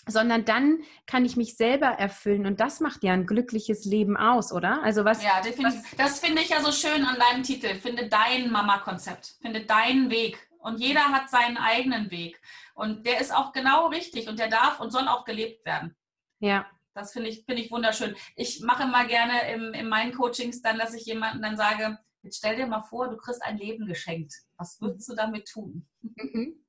[0.07, 4.51] sondern dann kann ich mich selber erfüllen und das macht ja ein glückliches Leben aus,
[4.51, 4.81] oder?
[4.83, 5.23] Also was?
[5.23, 5.83] Ja, definitiv.
[5.83, 7.75] Was, das finde ich ja so schön an deinem Titel.
[7.75, 10.47] Finde dein Mama-Konzept, finde deinen Weg.
[10.59, 12.41] Und jeder hat seinen eigenen Weg.
[12.73, 15.95] Und der ist auch genau richtig und der darf und soll auch gelebt werden.
[16.39, 16.69] Ja.
[16.93, 18.15] Das finde ich, find ich wunderschön.
[18.35, 22.37] Ich mache mal gerne im, in meinen Coachings dann, dass ich jemanden dann sage, jetzt
[22.37, 24.33] stell dir mal vor, du kriegst ein Leben geschenkt.
[24.57, 25.87] Was würdest du damit tun?
[26.01, 26.65] Mhm.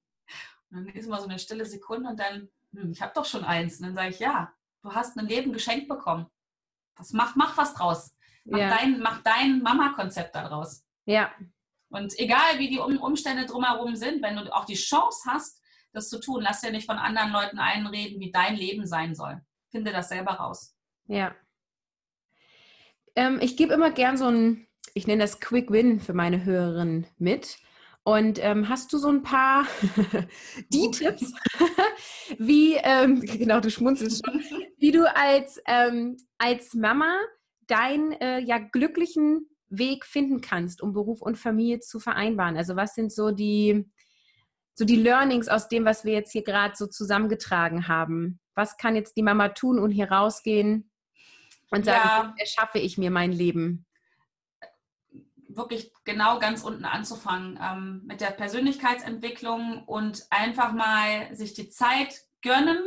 [0.70, 3.44] Und dann ist mal so eine stille Sekunde und dann, hm, ich habe doch schon
[3.44, 3.78] eins.
[3.78, 6.26] Und dann sage ich, ja, du hast ein Leben geschenkt bekommen.
[6.96, 8.14] Was, mach, mach was draus.
[8.44, 8.68] Mach ja.
[8.68, 10.84] dein, mach dein Mama-Konzept daraus.
[11.06, 11.32] Ja,
[11.90, 15.60] und egal wie die Umstände drumherum sind, wenn du auch die Chance hast,
[15.92, 19.40] das zu tun, lass dir nicht von anderen Leuten einreden, wie dein Leben sein soll.
[19.70, 20.74] Finde das selber raus.
[21.06, 21.34] Ja.
[23.16, 27.06] Ähm, ich gebe immer gern so ein, ich nenne das Quick Win für meine Hörerinnen
[27.16, 27.58] mit.
[28.04, 29.66] Und ähm, hast du so ein paar
[30.72, 31.32] die Tipps,
[32.38, 34.42] wie, ähm, genau, du schmunzelst schon,
[34.78, 37.18] wie du als, ähm, als Mama
[37.66, 42.56] deinen äh, ja, glücklichen Weg finden kannst, um Beruf und Familie zu vereinbaren?
[42.56, 43.90] Also was sind so die,
[44.74, 48.40] so die Learnings aus dem, was wir jetzt hier gerade so zusammengetragen haben?
[48.54, 50.90] Was kann jetzt die Mama tun und hier rausgehen
[51.70, 52.34] und sagen, ja.
[52.38, 53.86] erschaffe ich mir mein Leben?
[55.48, 62.14] Wirklich genau ganz unten anzufangen ähm, mit der Persönlichkeitsentwicklung und einfach mal sich die Zeit
[62.42, 62.78] gönnen,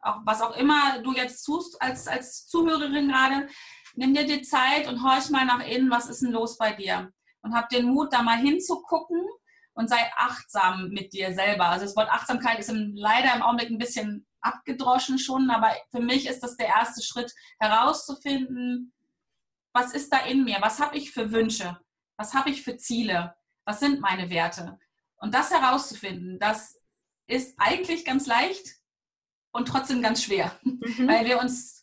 [0.00, 3.48] auch was auch immer du jetzt tust als, als Zuhörerin gerade,
[3.94, 7.12] nimm dir die Zeit und horch mal nach innen, was ist denn los bei dir?
[7.42, 9.26] Und hab den Mut, da mal hinzugucken
[9.74, 11.66] und sei achtsam mit dir selber.
[11.66, 16.00] Also das Wort Achtsamkeit ist im, leider im Augenblick ein bisschen abgedroschen schon, aber für
[16.00, 18.92] mich ist das der erste Schritt, herauszufinden,
[19.72, 20.58] was ist da in mir?
[20.60, 21.78] Was habe ich für Wünsche?
[22.16, 23.36] Was habe ich für Ziele?
[23.64, 24.78] Was sind meine Werte?
[25.18, 26.80] Und das herauszufinden, das
[27.26, 28.76] ist eigentlich ganz leicht
[29.52, 31.06] und trotzdem ganz schwer, mhm.
[31.06, 31.77] weil wir uns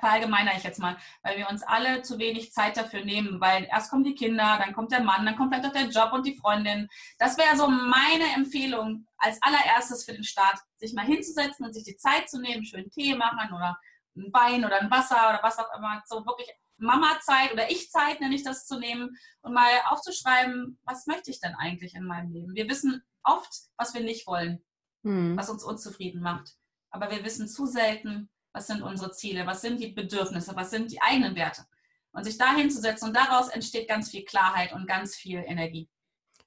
[0.00, 3.90] verallgemeiner ich jetzt mal, weil wir uns alle zu wenig Zeit dafür nehmen, weil erst
[3.90, 6.36] kommen die Kinder, dann kommt der Mann, dann kommt vielleicht auch der Job und die
[6.36, 6.88] Freundin.
[7.18, 11.84] Das wäre so meine Empfehlung als allererstes für den Start, sich mal hinzusetzen und sich
[11.84, 13.78] die Zeit zu nehmen, schön Tee machen oder
[14.16, 16.48] ein Wein oder ein Wasser oder was auch immer, so wirklich
[16.82, 21.54] Mama-Zeit oder Ich-Zeit nenne ich das zu nehmen und mal aufzuschreiben, was möchte ich denn
[21.54, 22.54] eigentlich in meinem Leben?
[22.54, 24.62] Wir wissen oft, was wir nicht wollen,
[25.04, 25.36] hm.
[25.36, 26.56] was uns unzufrieden macht.
[26.90, 30.92] Aber wir wissen zu selten, was sind unsere Ziele, was sind die Bedürfnisse, was sind
[30.92, 31.64] die eigenen Werte.
[32.12, 35.88] Und sich da hinzusetzen und daraus entsteht ganz viel Klarheit und ganz viel Energie.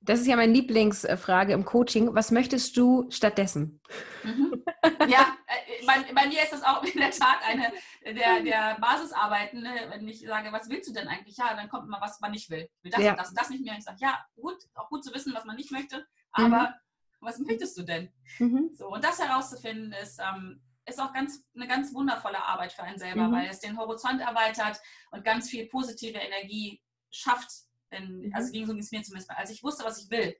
[0.06, 2.14] Das ist ja meine Lieblingsfrage im Coaching.
[2.14, 3.82] Was möchtest du stattdessen?
[4.24, 4.64] Mhm.
[5.08, 7.72] Ja, äh, bei, bei, mir ist das auch in der Tat eine
[8.04, 9.64] der, der Basisarbeiten.
[9.64, 9.72] Ne?
[9.90, 11.38] Wenn ich sage, was willst du denn eigentlich?
[11.38, 12.70] Ja, dann kommt immer was man nicht will.
[12.78, 13.12] Ich will das ja.
[13.12, 13.76] und das und das nicht mehr.
[13.78, 16.74] Ich sage, ja, gut, auch gut zu wissen, was man nicht möchte, aber mhm.
[17.22, 18.12] was möchtest du denn?
[18.38, 18.70] Mhm.
[18.76, 23.00] So, und das herauszufinden ist, ähm, ist auch ganz, eine ganz wundervolle Arbeit für einen
[23.00, 23.34] selber, mhm.
[23.34, 24.80] weil es den Horizont erweitert
[25.12, 27.50] und ganz viel positive Energie schafft.
[27.92, 28.36] Denn, mhm.
[28.36, 30.36] Also ging so es mir zumindest, als ich wusste, was ich will.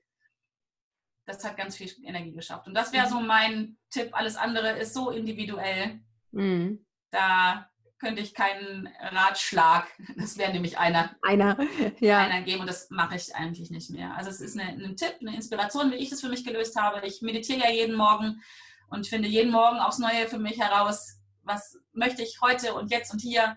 [1.26, 2.68] Das hat ganz viel Energie geschafft.
[2.68, 3.26] Und das wäre so mhm.
[3.26, 4.10] mein Tipp.
[4.12, 6.00] Alles andere ist so individuell.
[6.30, 6.86] Mhm.
[7.10, 11.58] Da könnte ich keinen Ratschlag, das wäre nämlich einer, einer,
[11.98, 12.18] ja.
[12.18, 14.14] einer geben und das mache ich eigentlich nicht mehr.
[14.14, 17.06] Also es ist eine, ein Tipp, eine Inspiration, wie ich das für mich gelöst habe.
[17.06, 18.42] Ich meditiere ja jeden Morgen
[18.88, 23.12] und finde jeden Morgen aufs Neue für mich heraus, was möchte ich heute und jetzt
[23.12, 23.56] und hier.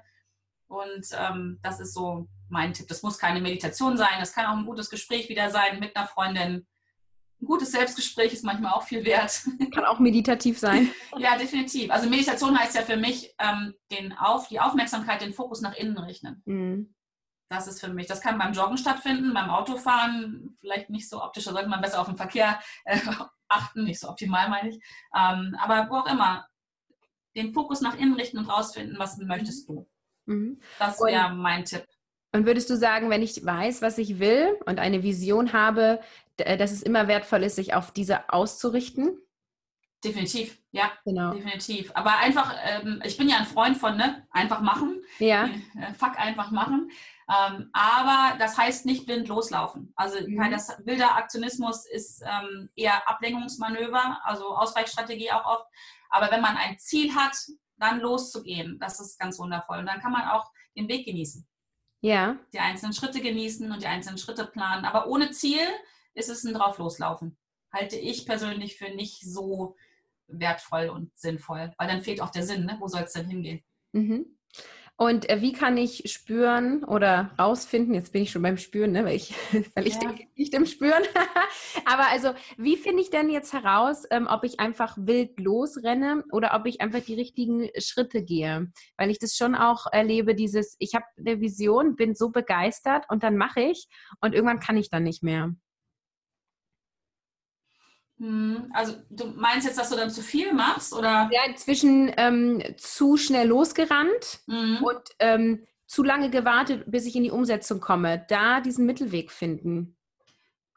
[0.68, 2.88] Und ähm, das ist so mein Tipp.
[2.88, 6.08] Das muss keine Meditation sein, das kann auch ein gutes Gespräch wieder sein mit einer
[6.08, 6.68] Freundin.
[7.42, 9.44] Ein gutes Selbstgespräch ist manchmal auch viel wert.
[9.74, 10.92] Kann auch meditativ sein.
[11.18, 11.90] ja, definitiv.
[11.90, 15.98] Also Meditation heißt ja für mich, ähm, den auf, die Aufmerksamkeit, den Fokus nach innen
[15.98, 16.42] richten.
[16.46, 16.94] Mhm.
[17.48, 18.08] Das ist für mich.
[18.08, 22.02] Das kann beim Joggen stattfinden, beim Autofahren, vielleicht nicht so optisch, da sollte man besser
[22.02, 23.00] auf den Verkehr äh,
[23.50, 24.76] achten, nicht so optimal meine ich.
[25.16, 26.48] Ähm, aber wo auch immer,
[27.36, 29.88] den Fokus nach innen richten und rausfinden, was möchtest du.
[30.26, 30.60] Mhm.
[30.78, 31.86] Das wäre mein Tipp.
[32.32, 36.00] Und würdest du sagen, wenn ich weiß, was ich will und eine Vision habe,
[36.38, 39.18] dass es immer wertvoll ist, sich auf diese auszurichten?
[40.04, 41.34] Definitiv, ja, genau.
[41.34, 41.92] definitiv.
[41.94, 45.02] Aber einfach, ähm, ich bin ja ein Freund von, ne, einfach machen.
[45.18, 45.46] Ja.
[45.46, 46.90] Äh, fuck, einfach machen.
[47.30, 49.94] Ähm, aber das heißt nicht blind loslaufen.
[49.96, 50.50] Also mhm.
[50.50, 55.66] das wilder Aktionismus ist ähm, eher Ablenkungsmanöver, also Ausweichstrategie auch oft.
[56.10, 57.38] Aber wenn man ein Ziel hat,
[57.78, 59.78] dann loszugehen, das ist ganz wundervoll.
[59.80, 61.48] Und dann kann man auch den Weg genießen.
[62.02, 62.38] Ja.
[62.52, 64.86] Die einzelnen Schritte genießen und die einzelnen Schritte planen.
[64.86, 65.62] Aber ohne Ziel
[66.14, 67.38] ist es ein drauf loslaufen.
[67.72, 69.76] Halte ich persönlich für nicht so
[70.28, 72.66] wertvoll und sinnvoll, weil dann fehlt auch der Sinn.
[72.66, 72.78] Ne?
[72.80, 73.64] Wo soll es denn hingehen?
[73.92, 74.39] Mhm.
[75.00, 79.06] Und äh, wie kann ich spüren oder rausfinden, jetzt bin ich schon beim Spüren, ne,
[79.06, 79.34] weil ich,
[79.74, 80.02] weil ich ja.
[80.02, 81.02] denke nicht im Spüren,
[81.86, 86.54] aber also wie finde ich denn jetzt heraus, ähm, ob ich einfach wild losrenne oder
[86.54, 88.74] ob ich einfach die richtigen Schritte gehe?
[88.98, 93.24] Weil ich das schon auch erlebe, dieses, ich habe eine Vision, bin so begeistert und
[93.24, 93.88] dann mache ich
[94.20, 95.56] und irgendwann kann ich dann nicht mehr.
[98.20, 101.30] Hm, also du meinst jetzt, dass du dann zu viel machst, oder?
[101.32, 104.80] Ja, inzwischen ähm, zu schnell losgerannt mhm.
[104.84, 108.26] und ähm, zu lange gewartet, bis ich in die Umsetzung komme.
[108.28, 109.96] Da diesen Mittelweg finden.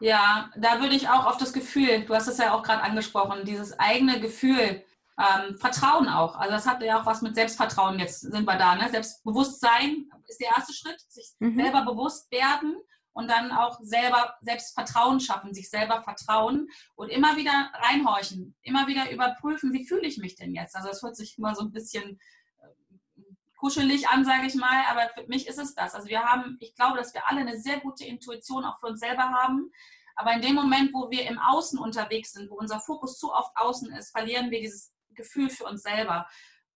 [0.00, 3.44] Ja, da würde ich auch auf das Gefühl, du hast es ja auch gerade angesprochen,
[3.44, 4.82] dieses eigene Gefühl,
[5.18, 6.36] ähm, Vertrauen auch.
[6.36, 8.88] Also das hat ja auch was mit Selbstvertrauen, jetzt sind wir da, ne?
[8.88, 11.56] Selbstbewusstsein ist der erste Schritt, sich mhm.
[11.56, 12.76] selber bewusst werden
[13.12, 19.10] und dann auch selber Selbstvertrauen schaffen, sich selber vertrauen und immer wieder reinhorchen, immer wieder
[19.10, 20.74] überprüfen, wie fühle ich mich denn jetzt?
[20.74, 22.18] Also es hört sich immer so ein bisschen
[22.60, 23.22] äh,
[23.56, 25.94] kuschelig an, sage ich mal, aber für mich ist es das.
[25.94, 29.00] Also wir haben, ich glaube, dass wir alle eine sehr gute Intuition auch für uns
[29.00, 29.70] selber haben.
[30.14, 33.50] Aber in dem Moment, wo wir im Außen unterwegs sind, wo unser Fokus zu oft
[33.56, 36.26] außen ist, verlieren wir dieses Gefühl für uns selber.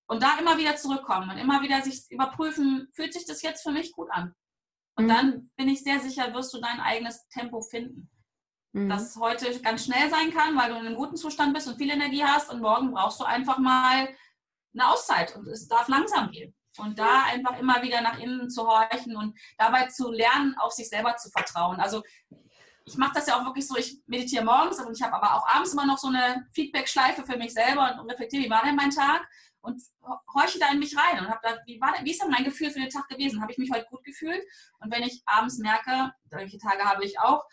[0.07, 3.73] Und da immer wieder zurückkommen und immer wieder sich überprüfen, fühlt sich das jetzt für
[3.73, 4.35] mich gut an?
[4.97, 5.09] Und mhm.
[5.09, 8.11] dann bin ich sehr sicher, wirst du dein eigenes Tempo finden.
[8.73, 8.89] Mhm.
[8.89, 11.91] Das heute ganz schnell sein kann, weil du in einem guten Zustand bist und viel
[11.91, 14.09] Energie hast und morgen brauchst du einfach mal
[14.75, 16.55] eine Auszeit und es darf langsam gehen.
[16.79, 20.91] Und da einfach immer wieder nach innen zu horchen und dabei zu lernen, auf sich
[20.91, 21.81] selber zu vertrauen.
[21.81, 22.03] Also
[22.85, 25.49] ich mache das ja auch wirklich so, ich meditiere morgens und ich habe aber auch
[25.49, 28.91] abends immer noch so eine Feedback-Schleife für mich selber und reflektiere, wie war denn mein
[28.91, 29.27] Tag?
[29.67, 29.83] Und
[30.33, 32.71] horche da in mich rein und habe da, wie, war, wie ist denn mein Gefühl
[32.71, 33.43] für den Tag gewesen?
[33.43, 34.41] Habe ich mich heute gut gefühlt?
[34.79, 37.45] Und wenn ich abends merke, solche Tage habe ich auch,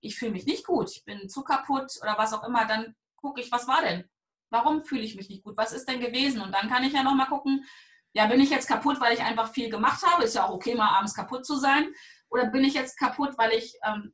[0.00, 3.40] ich fühle mich nicht gut, ich bin zu kaputt oder was auch immer, dann gucke
[3.40, 4.10] ich, was war denn?
[4.50, 5.56] Warum fühle ich mich nicht gut?
[5.56, 6.42] Was ist denn gewesen?
[6.42, 7.64] Und dann kann ich ja nochmal gucken,
[8.12, 10.24] ja, bin ich jetzt kaputt, weil ich einfach viel gemacht habe?
[10.24, 11.94] Ist ja auch okay, mal abends kaputt zu sein.
[12.28, 14.12] Oder bin ich jetzt kaputt, weil ich ähm,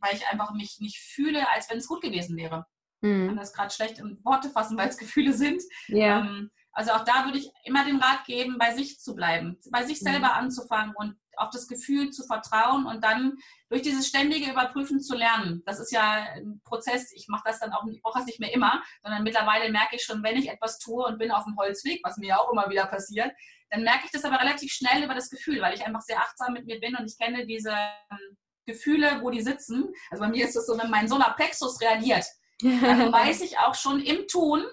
[0.00, 2.66] weil ich einfach mich nicht fühle, als wenn es gut gewesen wäre.
[3.00, 3.22] Mhm.
[3.22, 5.62] Ich kann das gerade schlecht in Worte fassen, weil es Gefühle sind.
[5.88, 6.20] Ja.
[6.20, 9.84] Ähm, also auch da würde ich immer den Rat geben, bei sich zu bleiben, bei
[9.84, 10.44] sich selber mhm.
[10.44, 13.36] anzufangen und auf das Gefühl zu vertrauen und dann
[13.68, 15.62] durch dieses ständige Überprüfen zu lernen.
[15.66, 17.12] Das ist ja ein Prozess.
[17.12, 20.02] Ich mache das dann auch, ich brauche das nicht mehr immer, sondern mittlerweile merke ich
[20.02, 22.68] schon, wenn ich etwas tue und bin auf dem Holzweg, was mir ja auch immer
[22.70, 23.32] wieder passiert,
[23.70, 26.52] dann merke ich das aber relativ schnell über das Gefühl, weil ich einfach sehr achtsam
[26.54, 29.92] mit mir bin und ich kenne diese ähm, Gefühle, wo die sitzen.
[30.10, 32.24] Also bei mir ist es so, wenn mein Solarplexus reagiert,
[32.60, 34.64] dann weiß ich auch schon im Tun,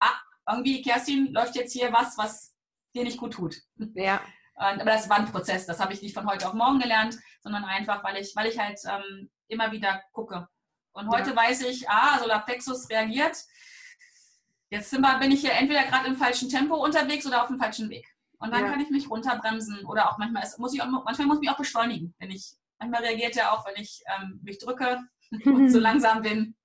[0.00, 0.16] ah,
[0.48, 2.54] irgendwie, Kerstin, läuft jetzt hier was, was
[2.94, 3.56] dir nicht gut tut.
[3.94, 4.20] Ja.
[4.54, 7.64] aber das war ein Prozess, das habe ich nicht von heute auf morgen gelernt, sondern
[7.64, 10.48] einfach, weil ich, weil ich halt ähm, immer wieder gucke.
[10.92, 11.36] Und heute ja.
[11.36, 13.36] weiß ich, ah, Solarplexus reagiert.
[14.70, 17.90] Jetzt wir, bin ich hier entweder gerade im falschen Tempo unterwegs oder auf dem falschen
[17.90, 18.06] Weg.
[18.38, 18.70] Und dann ja.
[18.70, 21.50] kann ich mich runterbremsen oder auch manchmal ist, muss ich auch, manchmal muss ich mich
[21.50, 24.98] auch beschleunigen, wenn ich Manchmal reagiert er auch, wenn ich ähm, mich drücke
[25.44, 26.56] und so langsam bin.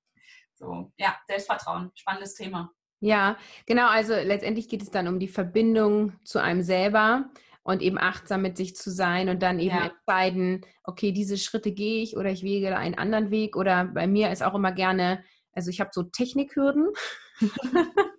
[0.65, 2.71] So, ja, Selbstvertrauen, spannendes Thema.
[2.99, 3.88] Ja, genau.
[3.88, 7.30] Also letztendlich geht es dann um die Verbindung zu einem selber
[7.63, 9.86] und eben achtsam mit sich zu sein und dann eben ja.
[9.86, 13.56] entscheiden, okay, diese Schritte gehe ich oder ich wege einen anderen Weg.
[13.56, 16.89] Oder bei mir ist auch immer gerne, also ich habe so Technikhürden.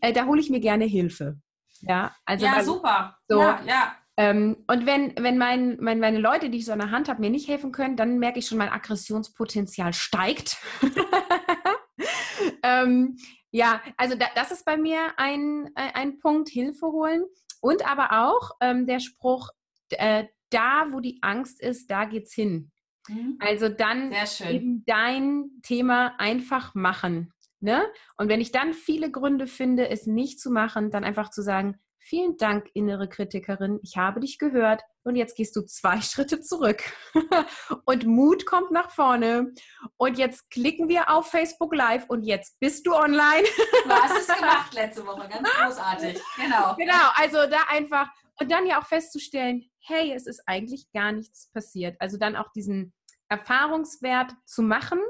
[0.00, 1.38] Äh, da hole ich mir gerne Hilfe.
[1.80, 3.16] Ja, also ja super.
[3.28, 3.96] So, ja, ja.
[4.16, 7.20] Ähm, und wenn, wenn mein, mein, meine Leute, die ich so an der Hand habe,
[7.20, 10.56] mir nicht helfen können, dann merke ich schon, mein Aggressionspotenzial steigt.
[12.62, 13.16] ähm,
[13.50, 17.24] ja, also da, das ist bei mir ein, äh, ein Punkt, Hilfe holen.
[17.60, 19.50] Und aber auch ähm, der Spruch,
[19.90, 22.70] äh, da wo die Angst ist, da geht's hin.
[23.08, 23.36] Mhm.
[23.40, 24.12] Also dann
[24.48, 27.32] eben dein Thema einfach machen.
[27.60, 27.84] Ne?
[28.16, 31.78] Und wenn ich dann viele Gründe finde, es nicht zu machen, dann einfach zu sagen,
[32.08, 33.80] Vielen Dank, innere Kritikerin.
[33.82, 36.84] Ich habe dich gehört und jetzt gehst du zwei Schritte zurück.
[37.84, 39.52] und Mut kommt nach vorne.
[39.96, 43.42] Und jetzt klicken wir auf Facebook Live und jetzt bist du online.
[43.84, 46.22] du hast es gemacht letzte Woche, ganz großartig.
[46.36, 46.76] Genau.
[46.76, 51.50] Genau, also da einfach und dann ja auch festzustellen, hey, es ist eigentlich gar nichts
[51.50, 51.96] passiert.
[52.00, 52.94] Also dann auch diesen
[53.28, 55.00] Erfahrungswert zu machen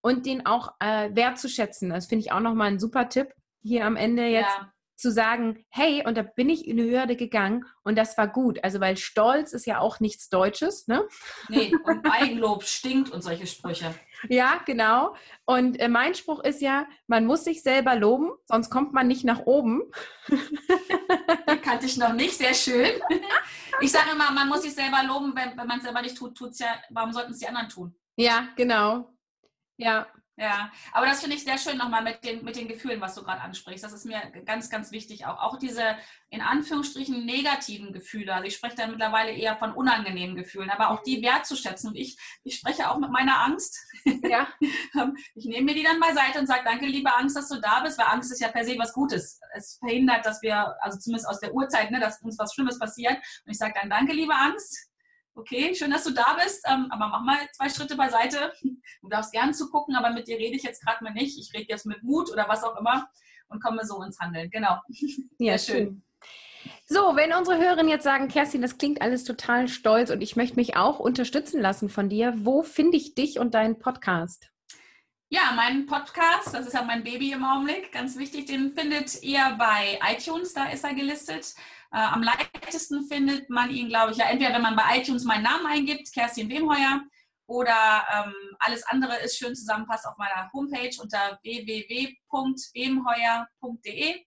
[0.00, 1.90] und den auch äh, wertzuschätzen.
[1.90, 4.48] Das finde ich auch nochmal ein super Tipp hier am Ende jetzt.
[4.48, 8.26] Ja zu sagen, hey, und da bin ich in eine Hürde gegangen und das war
[8.26, 8.62] gut.
[8.64, 11.06] Also, weil Stolz ist ja auch nichts Deutsches, ne?
[11.48, 13.94] Nee, und Eigenlob stinkt und solche Sprüche.
[14.28, 15.14] Ja, genau.
[15.44, 19.24] Und äh, mein Spruch ist ja, man muss sich selber loben, sonst kommt man nicht
[19.24, 19.82] nach oben.
[20.28, 22.90] Den kannte ich noch nicht, sehr schön.
[23.80, 26.36] Ich sage immer, man muss sich selber loben, wenn, wenn man es selber nicht tut,
[26.36, 27.94] tut's ja, warum sollten es die anderen tun?
[28.16, 29.14] Ja, genau.
[29.76, 30.08] Ja,
[30.38, 33.24] ja, aber das finde ich sehr schön nochmal mit den, mit den Gefühlen, was du
[33.24, 33.82] gerade ansprichst.
[33.82, 35.40] Das ist mir ganz, ganz wichtig auch.
[35.40, 35.96] Auch diese
[36.30, 38.32] in Anführungsstrichen negativen Gefühle.
[38.32, 41.90] Also ich spreche da mittlerweile eher von unangenehmen Gefühlen, aber auch die wertzuschätzen.
[41.90, 43.84] Und ich, ich spreche auch mit meiner Angst.
[44.22, 44.46] Ja.
[45.34, 47.98] ich nehme mir die dann beiseite und sage, danke, liebe Angst, dass du da bist,
[47.98, 49.40] weil Angst ist ja per se was Gutes.
[49.56, 53.16] Es verhindert, dass wir, also zumindest aus der Urzeit, ne, dass uns was Schlimmes passiert.
[53.44, 54.87] Und ich sage dann, danke, liebe Angst
[55.38, 58.52] okay, schön, dass du da bist, ähm, aber mach mal zwei Schritte beiseite.
[59.00, 61.38] Du darfst gern zugucken, aber mit dir rede ich jetzt gerade mal nicht.
[61.38, 63.08] Ich rede jetzt mit Mut oder was auch immer
[63.48, 64.50] und komme so ins Handeln.
[64.50, 64.80] Genau.
[65.38, 66.02] Ja, schön.
[66.86, 70.56] So, wenn unsere Hörerinnen jetzt sagen, Kerstin, das klingt alles total stolz und ich möchte
[70.56, 74.50] mich auch unterstützen lassen von dir, wo finde ich dich und deinen Podcast?
[75.30, 79.56] Ja, meinen Podcast, das ist ja mein Baby im Augenblick, ganz wichtig, den findet ihr
[79.58, 81.54] bei iTunes, da ist er gelistet.
[81.90, 85.44] Äh, am leichtesten findet man ihn, glaube ich, ja, entweder wenn man bei iTunes meinen
[85.44, 87.02] Namen eingibt, Kerstin Wemheuer,
[87.48, 94.26] oder ähm, alles andere ist schön zusammenpasst auf meiner Homepage unter www.wemheuer.de.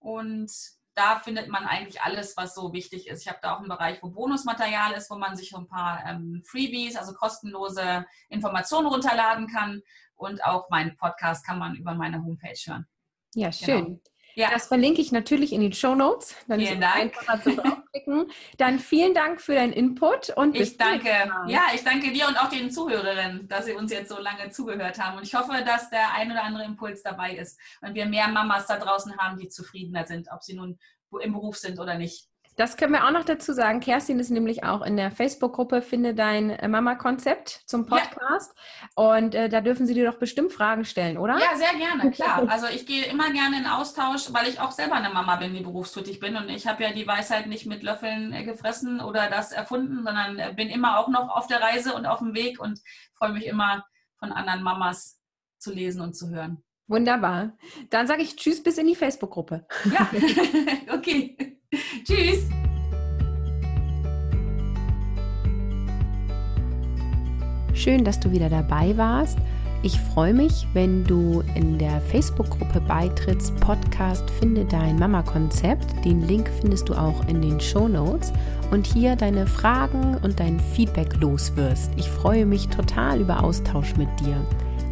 [0.00, 0.50] Und
[0.94, 3.22] da findet man eigentlich alles, was so wichtig ist.
[3.22, 6.04] Ich habe da auch einen Bereich, wo Bonusmaterial ist, wo man sich so ein paar
[6.04, 9.80] ähm, Freebies, also kostenlose Informationen runterladen kann.
[10.16, 12.88] Und auch meinen Podcast kann man über meine Homepage hören.
[13.34, 13.64] Ja, genau.
[13.64, 13.84] schön.
[13.84, 14.00] Genau.
[14.34, 14.50] Ja.
[14.50, 16.34] Das verlinke ich natürlich in den Show Notes.
[16.48, 17.14] Dann vielen Dank.
[18.58, 21.10] Dann vielen Dank für deinen Input und ich danke.
[21.46, 24.98] Ja, ich danke dir und auch den Zuhörerinnen, dass sie uns jetzt so lange zugehört
[24.98, 25.18] haben.
[25.18, 28.66] Und ich hoffe, dass der ein oder andere Impuls dabei ist und wir mehr Mamas
[28.66, 30.78] da draußen haben, die zufriedener sind, ob sie nun
[31.20, 32.31] im Beruf sind oder nicht.
[32.56, 33.80] Das können wir auch noch dazu sagen.
[33.80, 38.54] Kerstin ist nämlich auch in der Facebook-Gruppe Finde dein äh, Mama-Konzept zum Podcast.
[38.54, 39.16] Ja.
[39.16, 41.38] Und äh, da dürfen Sie dir doch bestimmt Fragen stellen, oder?
[41.38, 42.46] Ja, sehr gerne, klar.
[42.52, 45.62] Also ich gehe immer gerne in Austausch, weil ich auch selber eine Mama bin, die
[45.62, 46.36] berufstätig bin.
[46.36, 50.38] Und ich habe ja die Weisheit nicht mit Löffeln äh, gefressen oder das erfunden, sondern
[50.38, 52.80] äh, bin immer auch noch auf der Reise und auf dem Weg und
[53.16, 53.84] freue mich immer
[54.18, 55.18] von anderen Mamas
[55.58, 56.62] zu lesen und zu hören.
[56.86, 57.56] Wunderbar.
[57.88, 59.66] Dann sage ich Tschüss bis in die Facebook-Gruppe.
[59.90, 60.10] Ja,
[60.94, 61.51] okay.
[62.12, 62.46] Tschüss.
[67.72, 69.38] Schön, dass du wieder dabei warst.
[69.82, 76.04] Ich freue mich, wenn du in der Facebook-Gruppe beitrittst, Podcast Finde dein Mama-Konzept.
[76.04, 78.32] Den Link findest du auch in den Show Notes
[78.70, 81.92] und hier deine Fragen und dein Feedback loswirst.
[81.96, 84.36] Ich freue mich total über Austausch mit dir.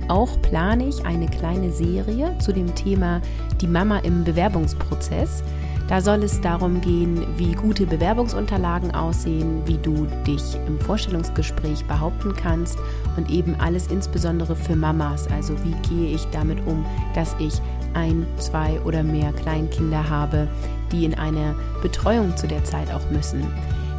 [0.09, 3.21] Auch plane ich eine kleine Serie zu dem Thema
[3.61, 5.45] Die Mama im Bewerbungsprozess.
[5.91, 12.33] Da soll es darum gehen, wie gute Bewerbungsunterlagen aussehen, wie du dich im Vorstellungsgespräch behaupten
[12.33, 12.79] kannst
[13.17, 15.27] und eben alles insbesondere für Mamas.
[15.33, 16.87] Also wie gehe ich damit um,
[17.17, 17.55] dass ich
[17.95, 20.47] ein, zwei oder mehr Kleinkinder habe,
[20.93, 23.45] die in eine Betreuung zu der Zeit auch müssen.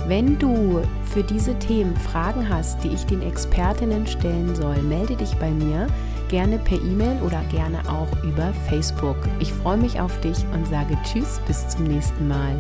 [0.08, 5.36] Wenn du für diese Themen Fragen hast, die ich den Expertinnen stellen soll, melde dich
[5.36, 5.88] bei mir
[6.32, 9.18] gerne per E-Mail oder gerne auch über Facebook.
[9.40, 12.56] Ich freue mich auf dich und sage Tschüss, bis zum nächsten Mal.